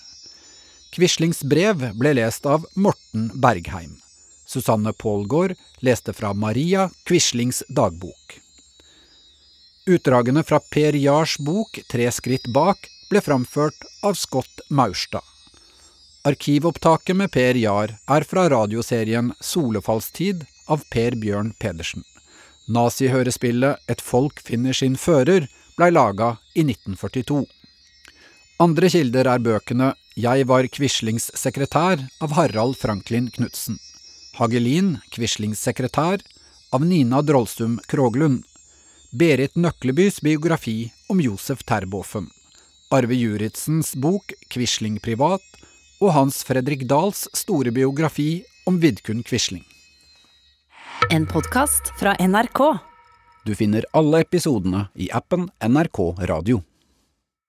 Quislings 0.89 1.45
brev 1.45 1.91
ble 2.01 2.17
lest 2.17 2.49
av 2.49 2.65
Morten 2.73 3.29
Bergheim. 3.35 3.99
Susanne 4.51 4.91
Pålgaard 4.93 5.55
leste 5.79 6.13
fra 6.13 6.33
Maria 6.33 6.89
Quislings 7.07 7.63
dagbok. 7.69 8.39
Utdragene 9.85 10.43
fra 10.43 10.59
Per 10.59 10.93
Jars 10.93 11.37
bok 11.39 11.79
Tre 11.89 12.11
skritt 12.11 12.47
bak 12.53 12.89
ble 13.09 13.21
framført 13.23 13.85
av 14.03 14.17
Scott 14.19 14.61
Maurstad. 14.69 15.23
Arkivopptaket 16.27 17.15
med 17.15 17.31
Per 17.31 17.57
Jahr 17.57 17.95
er 18.15 18.25
fra 18.27 18.43
radioserien 18.51 19.31
Solefallstid 19.39 20.43
av 20.67 20.83
Per 20.91 21.15
Bjørn 21.23 21.53
Pedersen. 21.59 22.03
Nazihørespillet 22.67 23.87
Et 23.87 24.03
folk 24.03 24.43
finner 24.45 24.75
sin 24.77 24.97
fører 24.99 25.47
blei 25.77 25.89
laga 25.95 26.35
i 26.53 26.65
1942. 26.67 27.45
Andre 28.61 28.91
kilder 28.93 29.31
er 29.31 29.41
bøkene 29.47 29.93
Jeg 30.19 30.45
var 30.51 30.67
Quislings 30.75 31.31
sekretær 31.39 32.03
av 32.21 32.35
Harald 32.37 32.77
Franklin 32.83 33.31
Knutsen. 33.33 33.79
Hagelin, 34.39 34.97
Quislings 35.11 35.59
sekretær, 35.59 36.21
av 36.71 36.85
Nina 36.85 37.21
Drollstum 37.21 37.79
Kroglund. 37.87 38.45
Berit 39.11 39.57
Nøklebys 39.59 40.21
biografi 40.23 40.91
om 41.11 41.19
Josef 41.19 41.65
Terboven. 41.67 42.29
Arve 42.91 43.15
Juritzens 43.15 43.91
bok 43.95 44.31
Quisling 44.47 45.01
privat, 45.03 45.43
og 45.99 46.15
Hans 46.15 46.41
Fredrik 46.47 46.87
Dahls 46.87 47.27
store 47.35 47.75
biografi 47.75 48.45
om 48.65 48.79
Vidkun 48.79 49.19
Quisling. 49.27 49.65
En 51.11 51.27
podkast 51.27 51.91
fra 51.99 52.15
NRK. 52.15 52.63
Du 53.43 53.55
finner 53.55 53.85
alle 53.91 54.23
episodene 54.23 54.87
i 54.95 55.11
appen 55.11 55.49
NRK 55.59 56.03
Radio. 56.31 56.63